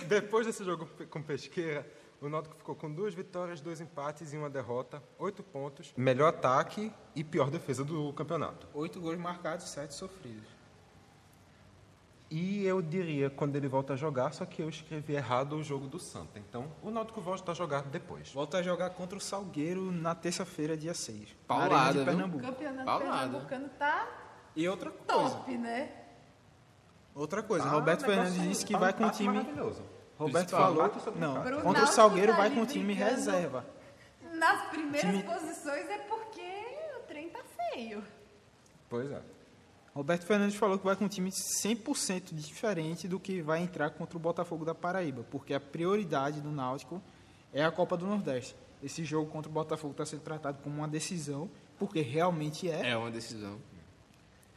Depois 0.08 0.45
desse 0.45 0.63
jogo 0.63 0.88
com 1.10 1.21
Pesqueira, 1.21 1.86
o 2.21 2.30
Náutico 2.30 2.56
ficou 2.56 2.76
com 2.76 2.91
duas 2.91 3.13
vitórias, 3.13 3.60
dois 3.60 3.82
empates 3.82 4.32
e 4.32 4.38
uma 4.38 4.50
derrota, 4.50 5.04
oito 5.19 5.43
pontos, 5.43 5.93
melhor 5.98 6.30
ataque 6.30 6.93
e 7.15 7.24
pior 7.24 7.50
defesa 7.50 7.84
do 7.84 8.13
campeonato. 8.13 8.67
Oito 8.74 9.02
gols 9.02 9.17
marcados, 9.17 9.67
sete 9.69 9.93
sofridos. 9.93 10.55
E 12.29 12.65
eu 12.65 12.81
diria 12.81 13.29
quando 13.29 13.55
ele 13.55 13.67
volta 13.67 13.93
a 13.93 13.95
jogar, 13.95 14.33
só 14.33 14.45
que 14.45 14.61
eu 14.61 14.67
escrevi 14.67 15.13
errado 15.13 15.53
o 15.55 15.63
jogo 15.63 15.88
do 15.88 15.99
Santa. 15.99 16.39
Então, 16.39 16.65
o 16.81 16.89
Náutico 16.89 17.21
volta 17.21 17.51
a 17.51 17.55
jogar 17.55 17.83
depois. 17.83 18.31
Volta 18.33 18.57
a 18.57 18.61
jogar 18.63 18.89
contra 18.91 19.17
o 19.17 19.21
Salgueiro 19.21 19.91
na 19.91 20.15
terça-feira, 20.15 20.75
dia 20.75 20.93
6. 20.93 21.29
Paulada, 21.47 21.99
de? 21.99 22.05
Pernambuco. 22.05 22.43
O 22.43 22.47
campeonato 22.47 22.85
Paulada. 22.85 23.09
pernambucano 23.29 23.69
tá 23.77 24.07
E 24.55 24.67
outra 24.67 24.89
coisa, 24.89 25.35
top, 25.35 25.57
né? 25.57 25.91
outra 27.13 27.43
coisa, 27.43 27.65
Tá, 27.65 27.71
Roberto 27.71 28.05
Fernandes 28.05 28.41
disse 28.41 28.65
que 28.65 28.73
tá 28.73 28.77
um 28.77 28.81
vai 28.81 28.93
com 28.93 29.05
o 29.05 29.11
time. 29.11 29.33
maravilhoso. 29.38 29.83
Roberto 30.17 30.47
Principal, 30.47 30.73
falou, 30.75 31.19
não, 31.19 31.61
contra 31.61 31.83
o 31.83 31.88
Salgueiro 31.88 32.31
tá 32.31 32.38
vai 32.39 32.49
com 32.49 32.61
o 32.61 32.65
time 32.65 32.93
reserva. 32.93 33.65
Nas 34.33 34.67
primeiras 34.69 35.11
Time- 35.11 35.23
posições 35.23 35.88
é 35.89 35.97
porque 35.99 36.41
o 36.97 37.03
trem 37.07 37.29
tá 37.29 37.39
feio. 37.71 38.03
Pois 38.89 39.11
é. 39.11 39.21
Roberto 39.95 40.25
Fernandes 40.25 40.55
falou 40.58 40.77
que 40.77 40.84
vai 40.86 40.95
com 40.95 41.05
um 41.05 41.08
time 41.08 41.29
100% 41.31 42.34
diferente 42.34 43.08
do 43.08 43.17
que 43.19 43.41
vai 43.41 43.63
entrar 43.63 43.89
contra 43.91 44.17
o 44.17 44.19
Botafogo 44.19 44.65
da 44.65 44.75
Paraíba, 44.75 45.23
porque 45.31 45.53
a 45.53 45.60
prioridade 45.60 46.41
do 46.41 46.51
Náutico 46.51 47.01
é 47.53 47.63
a 47.63 47.71
Copa 47.71 47.95
do 47.95 48.05
Nordeste. 48.05 48.55
Esse 48.84 49.05
jogo 49.05 49.31
contra 49.31 49.49
o 49.49 49.53
Botafogo 49.53 49.91
está 49.93 50.05
sendo 50.05 50.19
tratado 50.21 50.60
como 50.62 50.75
uma 50.79 50.88
decisão, 50.88 51.49
porque 51.79 52.01
realmente 52.01 52.69
é. 52.69 52.89
É 52.89 52.97
uma 52.97 53.10
decisão. 53.10 53.58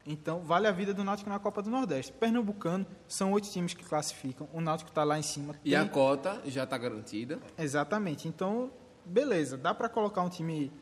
Então, 0.05 0.41
vale 0.41 0.67
a 0.67 0.73
vida 0.73 0.93
do 0.93 1.05
Náutico 1.05 1.31
na 1.31 1.39
Copa 1.39 1.63
do 1.63 1.71
Nordeste. 1.71 2.13
Pernambucano, 2.13 2.85
são 3.07 3.31
oito 3.33 3.49
times 3.51 3.75
que 3.75 3.85
classificam. 3.85 4.49
O 4.53 4.61
Náutico 4.61 4.91
está 4.91 5.05
lá 5.05 5.19
em 5.19 5.23
cima. 5.23 5.55
E 5.65 5.71
tem- 5.71 5.79
a 5.79 5.87
cota 5.89 6.43
já 6.47 6.65
está 6.65 6.77
garantida. 6.77 7.39
Exatamente. 7.57 8.27
Então, 8.27 8.73
beleza. 9.05 9.57
Dá 9.57 9.73
para 9.73 9.89
colocar 9.89 10.23
um 10.23 10.29
time 10.31 10.73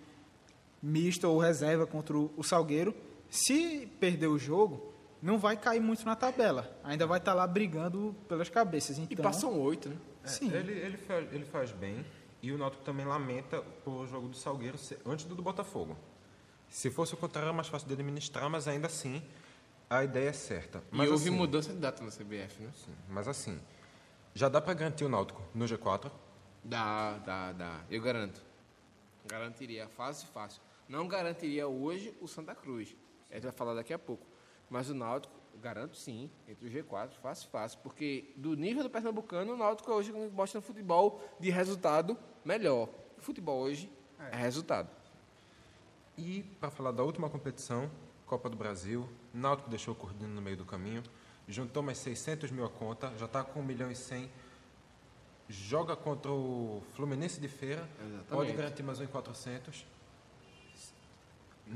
misto 0.83 1.25
ou 1.25 1.39
reserva 1.39 1.87
contra 1.87 2.17
o 2.17 2.43
Salgueiro. 2.43 2.95
Se 3.29 3.87
perder 4.01 4.29
o 4.29 4.39
jogo, 4.39 4.93
não 5.21 5.39
vai 5.39 5.57
cair 5.57 5.81
muito 5.81 6.05
na 6.05 6.15
tabela. 6.15 6.79
Ainda 6.85 7.07
vai 7.07 7.19
estar 7.19 7.35
lá 7.35 7.47
brigando 7.47 8.15
pelas 8.29 8.49
cabeças. 8.49 8.99
Então, 8.99 9.09
E 9.11 9.17
passam 9.17 9.59
oito, 9.61 9.89
né? 9.89 9.97
É, 10.25 10.29
Sim. 10.29 10.53
Ele, 10.53 10.73
ele, 10.73 10.97
faz, 10.97 11.33
ele 11.33 11.45
faz 11.45 11.73
bem 11.73 12.05
e 12.43 12.53
o 12.53 12.59
Náutico 12.59 12.85
também 12.85 13.07
lamenta 13.07 13.61
por 13.85 14.07
jogo 14.07 14.29
do 14.29 14.37
Salgueiro 14.37 14.79
ser 14.79 14.99
antes 15.05 15.25
do 15.25 15.35
do 15.35 15.43
Botafogo. 15.43 15.97
Se 16.69 16.91
fosse 16.91 17.15
o 17.15 17.17
contrário, 17.17 17.47
era 17.47 17.53
mais 17.53 17.69
fácil 17.69 17.87
de 17.89 17.95
administrar, 17.95 18.49
mas 18.51 18.69
ainda 18.69 18.87
assim 18.87 19.23
a 19.89 20.05
ideia 20.05 20.29
é 20.31 20.33
certa. 20.33 20.83
Mas 20.91 21.09
e 21.09 21.11
houve 21.13 21.29
assim, 21.29 21.37
mudança 21.37 21.73
de 21.73 21.79
data 21.79 22.03
na 22.03 22.11
CBF, 22.11 22.63
né? 22.63 22.71
sim, 22.75 22.95
mas 23.09 23.29
assim, 23.29 23.61
já 24.35 24.49
dá 24.49 24.61
para 24.61 24.75
garantir 24.75 25.05
o 25.05 25.09
Náutico 25.09 25.43
no 25.55 25.65
G4? 25.65 26.11
Dá, 26.63 27.19
dá, 27.19 27.53
dá. 27.53 27.81
Eu 27.89 28.03
garanto. 28.03 28.43
Garantiria 29.25 29.89
fácil, 29.89 30.29
fácil. 30.29 30.61
Não 30.89 31.07
garantiria 31.07 31.67
hoje 31.67 32.17
o 32.21 32.27
Santa 32.27 32.55
Cruz. 32.55 32.95
A 33.31 33.35
gente 33.35 33.45
vai 33.45 33.53
falar 33.53 33.75
daqui 33.75 33.93
a 33.93 33.99
pouco. 33.99 34.27
Mas 34.69 34.91
o 34.91 34.95
Náutico, 34.95 35.35
garanto 35.61 35.97
sim, 35.97 36.31
entre 36.49 36.67
o 36.67 36.71
G4, 36.71 37.11
fácil, 37.23 37.49
fácil. 37.51 37.79
Porque 37.83 38.33
do 38.37 38.55
nível 38.55 38.83
do 38.83 38.91
Pernambucano, 38.91 39.55
o 39.55 39.57
Náutico 39.57 39.93
hoje 39.93 40.13
mostra 40.13 40.59
um 40.59 40.63
futebol 40.63 41.23
de 41.39 41.51
resultado 41.51 42.17
melhor. 42.45 42.89
O 43.19 43.21
futebol 43.21 43.61
hoje 43.61 43.91
é, 44.19 44.37
resultado. 44.37 44.89
E 46.17 46.43
para 46.61 46.71
falar 46.71 46.93
da 46.93 47.03
última 47.03 47.29
competição, 47.29 47.91
Copa 48.27 48.49
do 48.49 48.57
Brasil, 48.57 49.09
Náutico 49.33 49.69
deixou 49.69 49.95
o 49.95 49.97
Cordino 49.97 50.35
no 50.35 50.43
meio 50.43 50.57
do 50.57 50.65
caminho, 50.65 51.03
juntou 51.47 51.83
mais 51.83 51.99
600 51.99 52.51
mil 52.51 52.65
a 52.65 52.69
conta, 52.69 53.13
já 53.19 53.27
está 53.27 53.45
com 53.45 53.61
1 53.61 53.63
milhão 53.63 53.91
e 53.91 53.95
100, 53.95 54.29
joga 55.49 55.95
contra 55.95 56.33
o 56.33 56.83
Fluminense 56.95 57.41
de 57.41 57.49
Feira, 57.49 57.89
Exatamente. 58.01 58.27
pode 58.29 58.53
garantir 58.53 58.83
mais 58.83 58.99
um 58.99 59.05
em 59.05 59.07
400. 59.07 59.87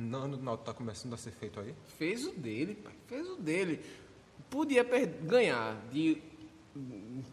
Não, 0.01 0.25
o 0.25 0.29
Náutico 0.29 0.71
está 0.71 0.73
começando 0.73 1.13
a 1.13 1.17
ser 1.19 1.31
feito 1.31 1.61
aí. 1.61 1.75
Fez 1.99 2.25
o 2.27 2.33
dele, 2.33 2.75
pai. 2.75 2.95
Fez 3.07 3.29
o 3.29 3.37
dele. 3.37 3.81
Podia 4.49 4.83
ganhar 5.23 5.77
de. 5.93 6.23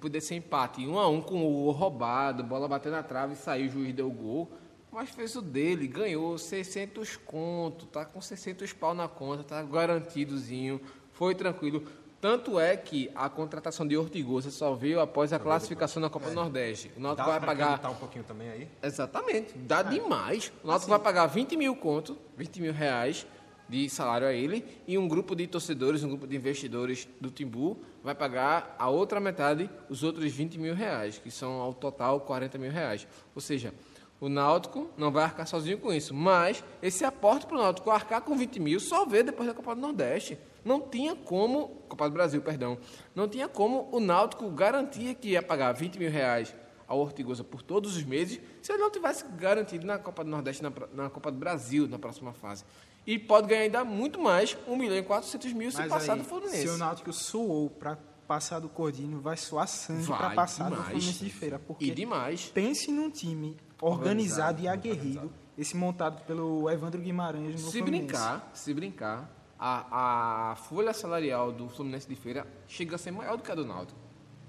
Poder 0.01 0.19
ser 0.19 0.35
empate 0.35 0.85
um 0.85 0.99
a 0.99 1.07
um 1.07 1.21
com 1.21 1.45
o 1.45 1.71
roubado, 1.71 2.43
bola 2.43 2.67
batendo 2.67 2.93
na 2.93 3.03
trave 3.03 3.33
e 3.33 3.37
saiu, 3.37 3.67
o 3.67 3.69
juiz 3.69 3.93
deu 3.93 4.07
o 4.07 4.11
gol. 4.11 4.51
Mas 4.91 5.11
fez 5.11 5.35
o 5.35 5.41
dele, 5.41 5.87
ganhou 5.87 6.37
600 6.37 7.17
conto, 7.17 7.85
tá 7.85 8.03
com 8.03 8.19
600 8.19 8.73
pau 8.73 8.95
na 8.95 9.07
conta, 9.07 9.43
tá 9.43 9.61
garantidozinho, 9.61 10.81
foi 11.13 11.35
tranquilo. 11.35 11.85
Tanto 12.19 12.59
é 12.59 12.75
que 12.75 13.11
a 13.13 13.29
contratação 13.29 13.87
de 13.87 13.95
Ortigosa 13.95 14.49
só 14.49 14.73
veio 14.73 14.99
após 14.99 15.31
a 15.31 15.39
classificação 15.39 16.01
na 16.01 16.09
Copa 16.09 16.29
do 16.29 16.35
Nordeste. 16.35 16.91
O 16.97 16.99
Náutico 16.99 17.29
vai 17.29 17.39
pagar... 17.39 17.89
um 17.91 17.95
pouquinho 17.95 18.23
também 18.23 18.49
aí? 18.49 18.67
Exatamente, 18.81 19.55
dá 19.55 19.83
demais. 19.83 20.51
O 20.63 20.67
Náutico 20.67 20.89
vai 20.89 20.99
pagar 20.99 21.27
20 21.27 21.55
mil 21.55 21.75
conto, 21.75 22.17
20 22.35 22.61
mil 22.61 22.73
reais 22.73 23.27
de 23.69 23.89
salário 23.89 24.25
a 24.25 24.33
ele, 24.33 24.65
e 24.87 24.97
um 24.97 25.07
grupo 25.07 25.35
de 25.35 25.45
torcedores, 25.45 26.03
um 26.03 26.09
grupo 26.09 26.25
de 26.25 26.35
investidores 26.35 27.07
do 27.19 27.29
Timbu 27.29 27.77
vai 28.01 28.15
pagar 28.15 28.75
a 28.79 28.89
outra 28.89 29.19
metade, 29.19 29.69
os 29.89 30.03
outros 30.03 30.31
20 30.31 30.57
mil 30.57 30.73
reais, 30.73 31.19
que 31.19 31.29
são 31.29 31.59
ao 31.59 31.73
total 31.73 32.21
40 32.21 32.57
mil 32.57 32.71
reais. 32.71 33.05
Ou 33.35 33.41
seja, 33.41 33.73
o 34.19 34.29
Náutico 34.29 34.89
não 34.97 35.11
vai 35.11 35.25
arcar 35.25 35.45
sozinho 35.45 35.77
com 35.77 35.93
isso, 35.93 36.13
mas 36.13 36.63
esse 36.81 37.05
aporte 37.05 37.45
para 37.45 37.57
o 37.57 37.61
Náutico 37.61 37.91
arcar 37.91 38.21
com 38.21 38.35
20 38.35 38.59
mil 38.59 38.79
só 38.79 39.05
vê 39.05 39.21
depois 39.21 39.47
da 39.47 39.53
Copa 39.53 39.75
do 39.75 39.81
Nordeste. 39.81 40.37
Não 40.67 40.81
tinha 40.81 41.15
como, 41.15 41.69
Copa 41.87 42.09
do 42.09 42.13
Brasil, 42.13 42.41
perdão, 42.41 42.77
não 43.15 43.27
tinha 43.27 43.47
como 43.47 43.87
o 43.91 43.99
Náutico 43.99 44.49
garantir 44.51 45.15
que 45.15 45.29
ia 45.29 45.41
pagar 45.41 45.71
20 45.71 45.97
mil 45.97 46.11
reais 46.11 46.53
ao 46.87 46.99
Ortigosa 46.99 47.43
por 47.43 47.61
todos 47.61 47.95
os 47.97 48.03
meses, 48.03 48.39
se 48.61 48.71
ele 48.71 48.81
não 48.81 48.91
tivesse 48.91 49.23
garantido 49.37 49.85
na 49.85 49.97
Copa 49.97 50.23
do 50.23 50.29
Nordeste, 50.29 50.61
na, 50.61 50.71
na 50.93 51.09
Copa 51.09 51.31
do 51.31 51.37
Brasil, 51.37 51.87
na 51.87 51.97
próxima 51.97 52.33
fase. 52.33 52.63
E 53.05 53.17
pode 53.17 53.47
ganhar 53.47 53.61
ainda 53.61 53.85
muito 53.85 54.19
mais, 54.19 54.57
1 54.67 54.75
milhão 54.75 54.97
e 54.97 55.03
400 55.03 55.53
mil, 55.53 55.71
se 55.71 55.77
Mas 55.77 55.87
passar 55.87 56.13
aí, 56.13 56.19
do 56.19 56.25
Fluminense. 56.25 56.61
Se 56.61 56.67
o 56.67 56.77
Náutico 56.77 57.13
suou 57.13 57.69
para 57.69 57.97
passar 58.27 58.59
do 58.59 58.67
Cordinho, 58.67 59.21
vai 59.21 59.37
suar 59.37 59.67
sangue 59.67 60.05
para 60.07 60.31
passar 60.31 60.65
do 60.65 60.71
demais. 60.71 60.89
Fluminense 60.91 61.23
de 61.23 61.29
Feira. 61.29 61.57
Porque 61.59 61.85
E 61.85 61.91
demais. 61.91 62.51
pense 62.53 62.91
num 62.91 63.09
time 63.09 63.55
organizado, 63.81 64.61
Organizado, 64.61 64.61
e 64.61 64.67
aguerrido, 64.67 65.31
esse 65.57 65.75
montado 65.77 66.21
pelo 66.25 66.69
Evandro 66.69 67.01
Guimarães 67.01 67.61
no 67.63 67.71
Se 67.71 67.77
Fluminense. 67.79 68.05
brincar, 68.07 68.51
se 68.53 68.73
brincar, 68.73 69.36
a, 69.59 70.51
a 70.51 70.55
folha 70.55 70.93
salarial 70.93 71.51
do 71.51 71.67
Fluminense 71.69 72.07
de 72.07 72.15
Feira 72.15 72.45
chega 72.67 72.95
a 72.95 72.97
ser 72.97 73.11
maior 73.11 73.37
do 73.37 73.43
que 73.43 73.51
a 73.51 73.55
do 73.55 73.65
Náutico. 73.65 73.99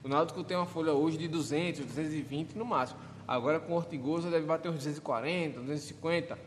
O 0.04 0.08
Náutico 0.08 0.44
tem 0.44 0.56
uma 0.56 0.66
folha 0.66 0.92
hoje 0.92 1.16
de 1.18 1.28
200, 1.28 1.84
220 1.84 2.54
no 2.56 2.64
máximo. 2.64 3.00
Agora 3.26 3.58
com 3.60 3.72
o 3.72 3.76
Ortigosa 3.76 4.30
deve 4.30 4.46
bater 4.46 4.68
uns 4.70 4.76
240, 4.76 5.60
250, 5.60 6.38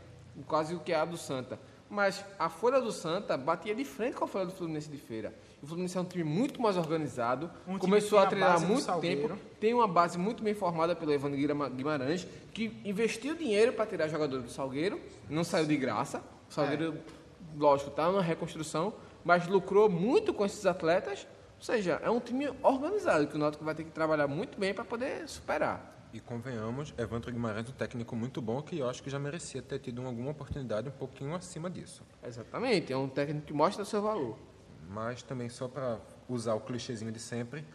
quase 0.47 0.73
o 0.75 0.79
que 0.79 0.91
é 0.91 0.95
a 0.95 1.05
do 1.05 1.17
Santa. 1.17 1.59
Mas 1.89 2.23
a 2.39 2.47
folha 2.47 2.79
do 2.79 2.91
Santa 2.91 3.35
batia 3.35 3.75
de 3.75 3.83
frente 3.83 4.15
com 4.15 4.23
a 4.23 4.27
folha 4.27 4.45
do 4.45 4.51
Fluminense 4.53 4.89
de 4.89 4.97
Feira. 4.97 5.33
O 5.61 5.67
Fluminense 5.67 5.97
é 5.97 6.01
um 6.01 6.05
time 6.05 6.23
muito 6.23 6.61
mais 6.61 6.77
organizado, 6.77 7.51
Um 7.67 7.77
começou 7.77 8.17
a 8.17 8.25
treinar 8.29 8.55
há 8.55 8.59
muito 8.67 8.85
tempo, 9.01 9.27
tem 9.59 9.73
uma 9.73 9.87
base 9.87 10.17
muito 10.17 10.41
bem 10.41 10.53
formada 10.53 10.95
pelo 10.95 11.11
Evandro 11.11 11.37
Guima- 11.37 11.69
Guimarães, 11.69 12.25
que 12.53 12.79
investiu 12.85 13.35
dinheiro 13.35 13.73
para 13.73 13.85
tirar 13.85 14.07
jogadores 14.07 14.45
do 14.45 14.51
Salgueiro, 14.51 14.99
não 15.29 15.43
saiu 15.43 15.65
de 15.65 15.75
graça. 15.75 16.23
O 16.49 16.53
Salgueiro, 16.53 16.97
lógico, 17.57 17.89
está 17.89 18.07
numa 18.07 18.21
reconstrução, 18.21 18.93
mas 19.23 19.47
lucrou 19.47 19.89
muito 19.89 20.33
com 20.33 20.45
esses 20.45 20.65
atletas. 20.65 21.27
Ou 21.57 21.63
seja, 21.63 21.99
é 22.03 22.09
um 22.09 22.19
time 22.19 22.49
organizado 22.63 23.27
que 23.27 23.35
o 23.35 23.39
Náutico 23.39 23.63
vai 23.63 23.75
ter 23.75 23.83
que 23.83 23.91
trabalhar 23.91 24.27
muito 24.27 24.59
bem 24.59 24.73
para 24.73 24.83
poder 24.83 25.27
superar. 25.27 25.91
E 26.13 26.19
convenhamos, 26.19 26.93
Evandro 26.97 27.31
Guimarães 27.31 27.67
é 27.67 27.69
um 27.69 27.73
técnico 27.73 28.15
muito 28.15 28.41
bom 28.41 28.61
que 28.61 28.77
eu 28.77 28.89
acho 28.89 29.01
que 29.01 29.09
já 29.09 29.17
merecia 29.17 29.61
ter 29.61 29.79
tido 29.79 30.05
alguma 30.05 30.31
oportunidade 30.31 30.89
um 30.89 30.91
pouquinho 30.91 31.33
acima 31.33 31.69
disso. 31.69 32.03
Exatamente, 32.21 32.91
é 32.91 32.97
um 32.97 33.07
técnico 33.07 33.45
que 33.45 33.53
mostra 33.53 33.85
seu 33.85 34.01
valor. 34.01 34.37
Mas 34.89 35.23
também 35.23 35.47
só 35.47 35.69
para 35.69 35.99
usar 36.27 36.55
o 36.55 36.59
clichêzinho 36.59 37.11
de 37.13 37.19
sempre, 37.19 37.65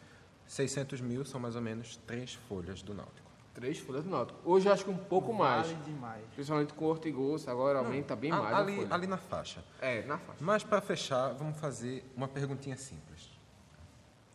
600 0.47 1.01
mil 1.01 1.25
são 1.25 1.41
mais 1.41 1.57
ou 1.57 1.63
menos 1.63 1.97
três 2.07 2.35
folhas 2.35 2.83
do 2.83 2.93
Náutico. 2.93 3.26
Três 3.57 3.79
folhas 3.79 4.05
do 4.05 4.11
Náutico. 4.11 4.39
Hoje 4.45 4.69
eu 4.69 4.73
acho 4.75 4.85
que 4.85 4.91
um 4.91 4.99
pouco 4.99 5.33
mais. 5.33 5.67
Vale 5.69 5.83
demais. 5.83 6.23
Principalmente 6.35 6.75
com 6.75 6.85
Ortigosa, 6.85 7.51
agora 7.51 7.79
aumenta 7.79 8.15
bem 8.15 8.31
A- 8.31 8.37
mais 8.37 8.55
ali, 8.55 8.87
ali 8.91 9.07
na 9.07 9.17
faixa. 9.17 9.65
É, 9.81 10.03
na 10.05 10.19
faixa. 10.19 10.45
Mas 10.45 10.63
para 10.63 10.79
fechar, 10.83 11.33
vamos 11.33 11.59
fazer 11.59 12.05
uma 12.15 12.29
perguntinha 12.29 12.77
simples. 12.77 13.31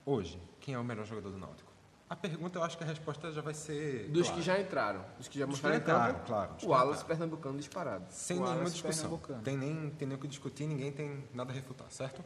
Hoje, 0.03 0.41
quem 0.60 0.73
é 0.73 0.79
o 0.79 0.84
melhor 0.84 1.05
jogador 1.05 1.29
do 1.29 1.38
Náutico? 1.38 1.71
A 2.10 2.15
pergunta, 2.15 2.57
eu 2.57 2.63
acho 2.63 2.75
que 2.75 2.84
a 2.84 2.88
resposta 2.88 3.31
já 3.31 3.41
vai 3.43 3.53
ser. 3.53 4.10
Dos 4.10 4.23
clara. 4.23 4.36
que 4.38 4.41
já 4.43 4.60
entraram, 4.60 5.05
dos 5.19 5.27
que 5.27 5.38
já 5.38 5.45
que 5.45 5.51
mostraram 5.51 5.75
em 5.75 5.79
entraram, 5.79 6.19
claro, 6.25 6.55
que 6.55 6.65
o 6.65 6.73
entraram. 6.73 7.05
Pernambucano 7.05 7.57
disparado. 7.60 8.05
Sem 8.10 8.39
O 8.39 8.43
nenhuma 8.43 8.69
discussão. 8.71 9.19
Tem 9.43 9.55
nem, 9.55 9.91
tem 9.91 10.07
nem 10.07 10.17
o 10.17 10.19
que 10.19 10.27
discutir, 10.27 10.65
ninguém 10.65 10.91
tem 10.91 11.23
nada 11.31 11.51
a 11.51 11.53
refutar, 11.55 11.91
certo? 11.91 12.23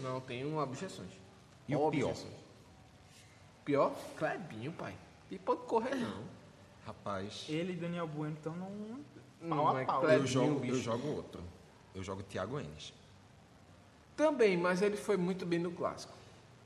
Não 0.00 0.20
tenho 0.20 0.56
objeções. 0.56 1.10
E 1.66 1.74
o 1.74 1.90
pior? 1.90 2.10
Objeções. 2.10 2.34
Pior? 3.64 3.92
Clebinho, 4.16 4.70
pai. 4.72 4.94
E 5.30 5.38
pode 5.38 5.62
correr, 5.62 5.94
não. 5.96 6.24
Rapaz, 6.86 7.44
Ele 7.48 7.72
e 7.74 7.76
Daniel 7.76 8.06
Bueno 8.06 8.34
estão 8.36 8.54
num 8.56 9.04
Não, 9.42 9.56
pau 9.56 9.68
a 9.68 9.72
mas 9.74 9.86
pau. 9.86 10.04
Eu 10.08 10.26
jogo, 10.26 10.64
eu 10.64 10.74
jogo 10.76 11.08
outro. 11.08 11.42
Eu 11.94 12.02
jogo 12.02 12.22
Thiago 12.22 12.58
Enes. 12.58 12.94
Também, 14.16 14.56
mas 14.56 14.82
ele 14.82 14.96
foi 14.96 15.16
muito 15.16 15.44
bem 15.46 15.58
no 15.58 15.70
clássico. 15.70 16.12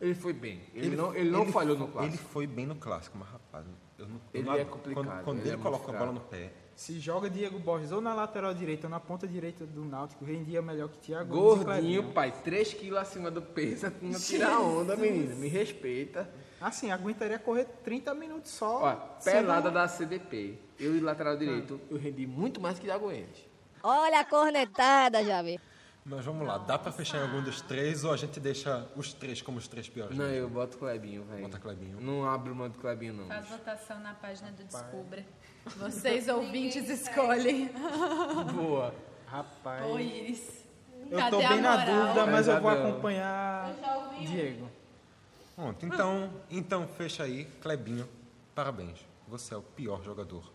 Ele 0.01 0.15
foi 0.15 0.33
bem. 0.33 0.61
Ele, 0.75 0.97
não, 0.97 1.15
ele 1.15 1.31
não 1.31 1.47
falhou 1.53 1.77
no 1.77 1.85
Ele 1.85 1.93
clássico. 1.93 2.25
foi 2.25 2.47
bem 2.47 2.67
no 2.67 2.75
clássico, 2.77 3.17
mas 3.19 3.29
rapaz, 3.29 3.65
eu 3.99 4.07
não, 4.09 4.15
eu 4.17 4.21
Ele 4.41 4.43
não- 4.49 4.55
é 4.55 4.65
complicado, 4.65 5.05
Quando, 5.07 5.25
quando 5.25 5.39
ele 5.39 5.49
ele, 5.49 5.51
é 5.55 5.57
muito 5.57 5.63
coloca 5.65 5.93
a 5.93 5.99
bola 5.99 6.13
no 6.13 6.21
pé, 6.21 6.53
Se 6.75 6.99
joga 6.99 7.29
Diego 7.29 7.59
Borges 7.59 7.93
ou 7.93 8.01
na 8.01 8.15
lateral 8.15 8.53
direita 8.55 8.87
ou 8.87 8.91
na 8.91 8.99
ponta 8.99 9.27
direita 9.27 9.65
do 9.67 9.85
Náutico, 9.85 10.25
rendia 10.25 10.61
melhor 10.63 10.89
que 10.89 10.99
Thiago 10.99 11.35
Gordinho, 11.35 12.13
pai. 12.13 12.33
3 12.43 12.75
quilos 12.75 12.99
acima 12.99 13.31
do 13.31 13.43
peso. 13.43 13.93
Não 14.01 14.19
tira 14.19 14.59
onda, 14.59 14.97
menino. 14.97 15.37
Me 15.37 15.49
respeita. 15.49 16.29
Assim, 16.61 16.91
aguentaria 16.91 17.39
correr 17.39 17.67
30 17.85 18.15
minutos 18.15 18.51
só. 18.53 18.83
Ó, 18.85 18.95
pelada 19.23 19.71
da 19.71 19.87
CDP. 19.87 20.59
Eu 20.79 20.97
e 20.97 21.01
lateral 21.01 21.37
direito, 21.37 21.81
eu 21.91 21.99
rendi 21.99 22.27
muito 22.27 22.61
mais 22.61 22.79
que 22.79 22.87
Thiago 22.87 23.11
Enes. 23.11 23.47
Olha 23.83 24.21
a 24.21 24.25
cornetada, 24.25 25.25
já 25.25 25.43
vi. 25.43 25.61
Mas 26.05 26.25
vamos 26.25 26.47
lá, 26.47 26.59
dá 26.59 26.77
pra 26.77 26.91
fechar 26.91 27.19
em 27.19 27.23
algum 27.23 27.41
dos 27.43 27.61
três 27.61 28.03
ou 28.03 28.13
a 28.13 28.17
gente 28.17 28.41
deixa 28.41 28.89
os 28.97 29.13
três 29.13 29.41
como 29.41 29.59
os 29.59 29.69
três 29.69 29.89
piores? 29.89 30.17
Não, 30.17 30.25
mesmo? 30.25 30.41
eu 30.41 30.51
boto 30.51 30.77
Clebinho, 30.77 31.23
velho. 31.25 31.43
Bota 31.43 31.61
Clebinho. 31.61 32.01
Não 32.01 32.29
abro 32.29 32.55
mão 32.55 32.69
do 32.69 32.79
Clebinho, 32.79 33.15
não. 33.15 33.29
Faz 33.29 33.49
votação 33.49 34.01
na 34.01 34.13
página 34.15 34.51
do 34.51 34.65
Descubra. 34.65 35.25
Vocês 35.77 36.27
ouvintes 36.27 36.89
escolhem. 36.89 37.71
Boa. 38.53 38.93
Rapaz. 39.27 39.87
Ô, 39.87 39.99
Iris. 39.99 40.63
Eu 41.09 41.19
Cadê 41.19 41.31
tô 41.31 41.39
bem 41.49 41.61
na 41.61 41.85
dúvida, 41.85 42.27
mas 42.27 42.49
eu 42.49 42.61
vou 42.61 42.71
acompanhar 42.71 43.73
Diego. 44.21 44.69
Pronto, 45.55 45.85
então, 45.85 46.31
então 46.51 46.89
fecha 46.89 47.23
aí, 47.23 47.45
Clebinho. 47.61 48.09
Parabéns. 48.55 48.99
Você 49.29 49.55
é 49.55 49.57
o 49.57 49.63
pior 49.63 50.03
jogador. 50.03 50.51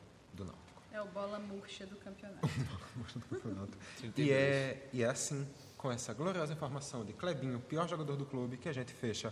É 0.97 1.01
o 1.01 1.05
bola 1.05 1.37
murcha 1.37 1.85
do 1.85 1.95
campeonato. 1.97 2.47
E 4.17 4.31
é, 4.31 4.89
e 4.91 5.03
é 5.03 5.05
assim, 5.05 5.47
com 5.77 5.91
essa 5.91 6.11
gloriosa 6.11 6.53
informação 6.53 7.05
de 7.05 7.13
Clebinho, 7.13 7.59
pior 7.59 7.87
jogador 7.87 8.15
do 8.15 8.25
clube, 8.25 8.57
que 8.57 8.67
a 8.67 8.73
gente 8.73 8.91
fecha 8.95 9.31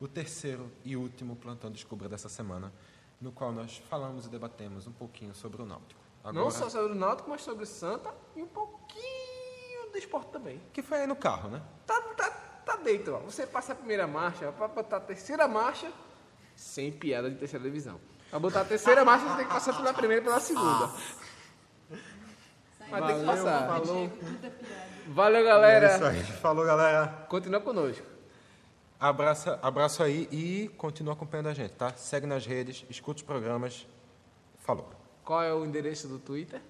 o 0.00 0.08
terceiro 0.08 0.72
e 0.82 0.96
último 0.96 1.36
plantão 1.36 1.70
Descubra 1.70 2.08
dessa 2.08 2.30
semana, 2.30 2.72
no 3.20 3.30
qual 3.30 3.52
nós 3.52 3.76
falamos 3.90 4.24
e 4.24 4.30
debatemos 4.30 4.86
um 4.86 4.92
pouquinho 4.92 5.34
sobre 5.34 5.60
o 5.60 5.66
Náutico. 5.66 6.00
Não 6.32 6.50
só 6.50 6.70
sobre 6.70 6.92
o 6.92 6.94
Náutico, 6.94 7.28
mas 7.28 7.42
sobre 7.42 7.64
o 7.64 7.66
Santa 7.66 8.14
e 8.34 8.42
um 8.42 8.48
pouquinho 8.48 9.90
do 9.92 9.98
esporte 9.98 10.30
também. 10.30 10.62
Que 10.72 10.80
foi 10.80 11.00
aí 11.00 11.06
no 11.06 11.16
carro, 11.16 11.50
né? 11.50 11.62
Tá, 11.86 12.00
tá, 12.00 12.30
tá 12.64 12.76
dentro, 12.76 13.16
ó. 13.16 13.18
Você 13.18 13.46
passa 13.46 13.74
a 13.74 13.76
primeira 13.76 14.06
marcha, 14.06 14.50
pra 14.52 14.66
botar 14.66 14.96
a 14.96 15.00
terceira 15.00 15.46
marcha, 15.46 15.92
sem 16.56 16.90
piada 16.90 17.30
de 17.30 17.36
terceira 17.36 17.62
divisão. 17.62 18.00
Pra 18.32 18.38
botar 18.38 18.62
a 18.62 18.64
terceira 18.64 19.04
marcha, 19.04 19.28
você 19.28 19.36
tem 19.36 19.46
que 19.46 19.52
passar 19.52 19.76
pela 19.76 19.92
primeira 19.92 20.22
e 20.22 20.24
pela 20.24 20.40
segunda. 20.40 20.90
Mas 21.90 23.06
tem 23.06 23.18
que 23.18 23.24
Valeu, 23.26 23.26
passar. 23.26 23.66
falou. 23.68 24.12
Valeu, 25.08 25.44
galera. 25.44 25.86
É 25.86 25.94
isso 25.96 26.04
aí. 26.06 26.22
Falou, 26.40 26.64
galera. 26.64 27.26
Continua 27.28 27.60
conosco. 27.60 28.06
Abraça, 28.98 29.58
abraço 29.60 30.02
aí 30.02 30.28
e 30.32 30.70
continua 30.78 31.12
acompanhando 31.12 31.48
a 31.48 31.52
gente, 31.52 31.72
tá? 31.74 31.92
Segue 31.94 32.26
nas 32.26 32.46
redes, 32.46 32.86
escuta 32.88 33.18
os 33.18 33.22
programas. 33.22 33.86
Falou. 34.60 34.88
Qual 35.22 35.42
é 35.42 35.52
o 35.52 35.66
endereço 35.66 36.08
do 36.08 36.18
Twitter? 36.18 36.62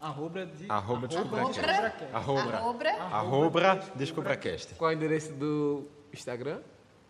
Arroba 0.00 0.46
de. 0.46 0.64
Arroba 0.70 1.06
DescubraCast. 1.08 2.04
Arroba. 2.10 2.86
Arroba 3.12 3.74
DescubraCast. 3.96 4.74
Qual 4.76 4.90
é 4.90 4.94
o 4.94 4.96
endereço 4.96 5.30
do 5.34 5.86
Instagram? 6.10 6.62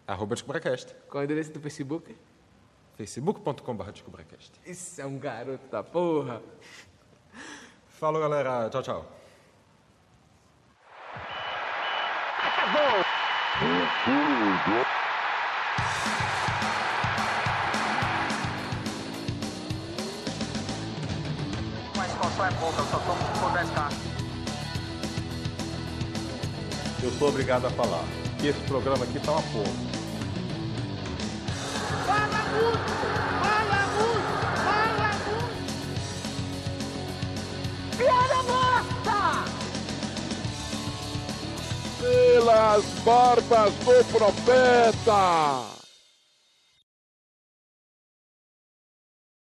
Arroba 0.09 0.35
DescubraCast. 0.35 0.93
Qual 1.09 1.21
é 1.21 1.25
o 1.25 1.27
endereço 1.27 1.53
do 1.53 1.61
Facebook? 1.61 2.17
facebook.com.br 3.01 3.91
DescubraCast. 3.93 4.53
Isso 4.67 5.01
é 5.01 5.07
um 5.07 5.19
garoto 5.19 5.67
da 5.71 5.83
porra. 5.83 6.43
Falou, 7.89 8.21
galera. 8.21 8.69
Tchau, 8.69 8.83
tchau. 8.83 9.07
Uma 21.95 22.07
expansão 22.07 22.45
é 22.45 22.53
pouca, 22.53 22.81
eu 22.81 22.87
só 22.87 22.99
10k. 23.57 24.11
Eu 27.03 27.11
sou 27.13 27.29
obrigado 27.31 27.67
a 27.67 27.71
falar 27.71 28.05
que 28.39 28.49
esse 28.49 28.61
programa 28.67 29.05
aqui 29.05 29.19
tá 29.21 29.33
uma 29.33 29.43
porra. 29.43 29.90
Muito! 32.53 32.93
Fala 33.43 33.81
muito! 33.97 34.35
Fala! 34.65 35.11
Piada 37.97 38.41
morta! 38.43 39.19
Pela 42.01 42.61
nas 42.71 42.85
barbas 43.05 43.75
do 43.75 44.05
profeta. 44.13 45.80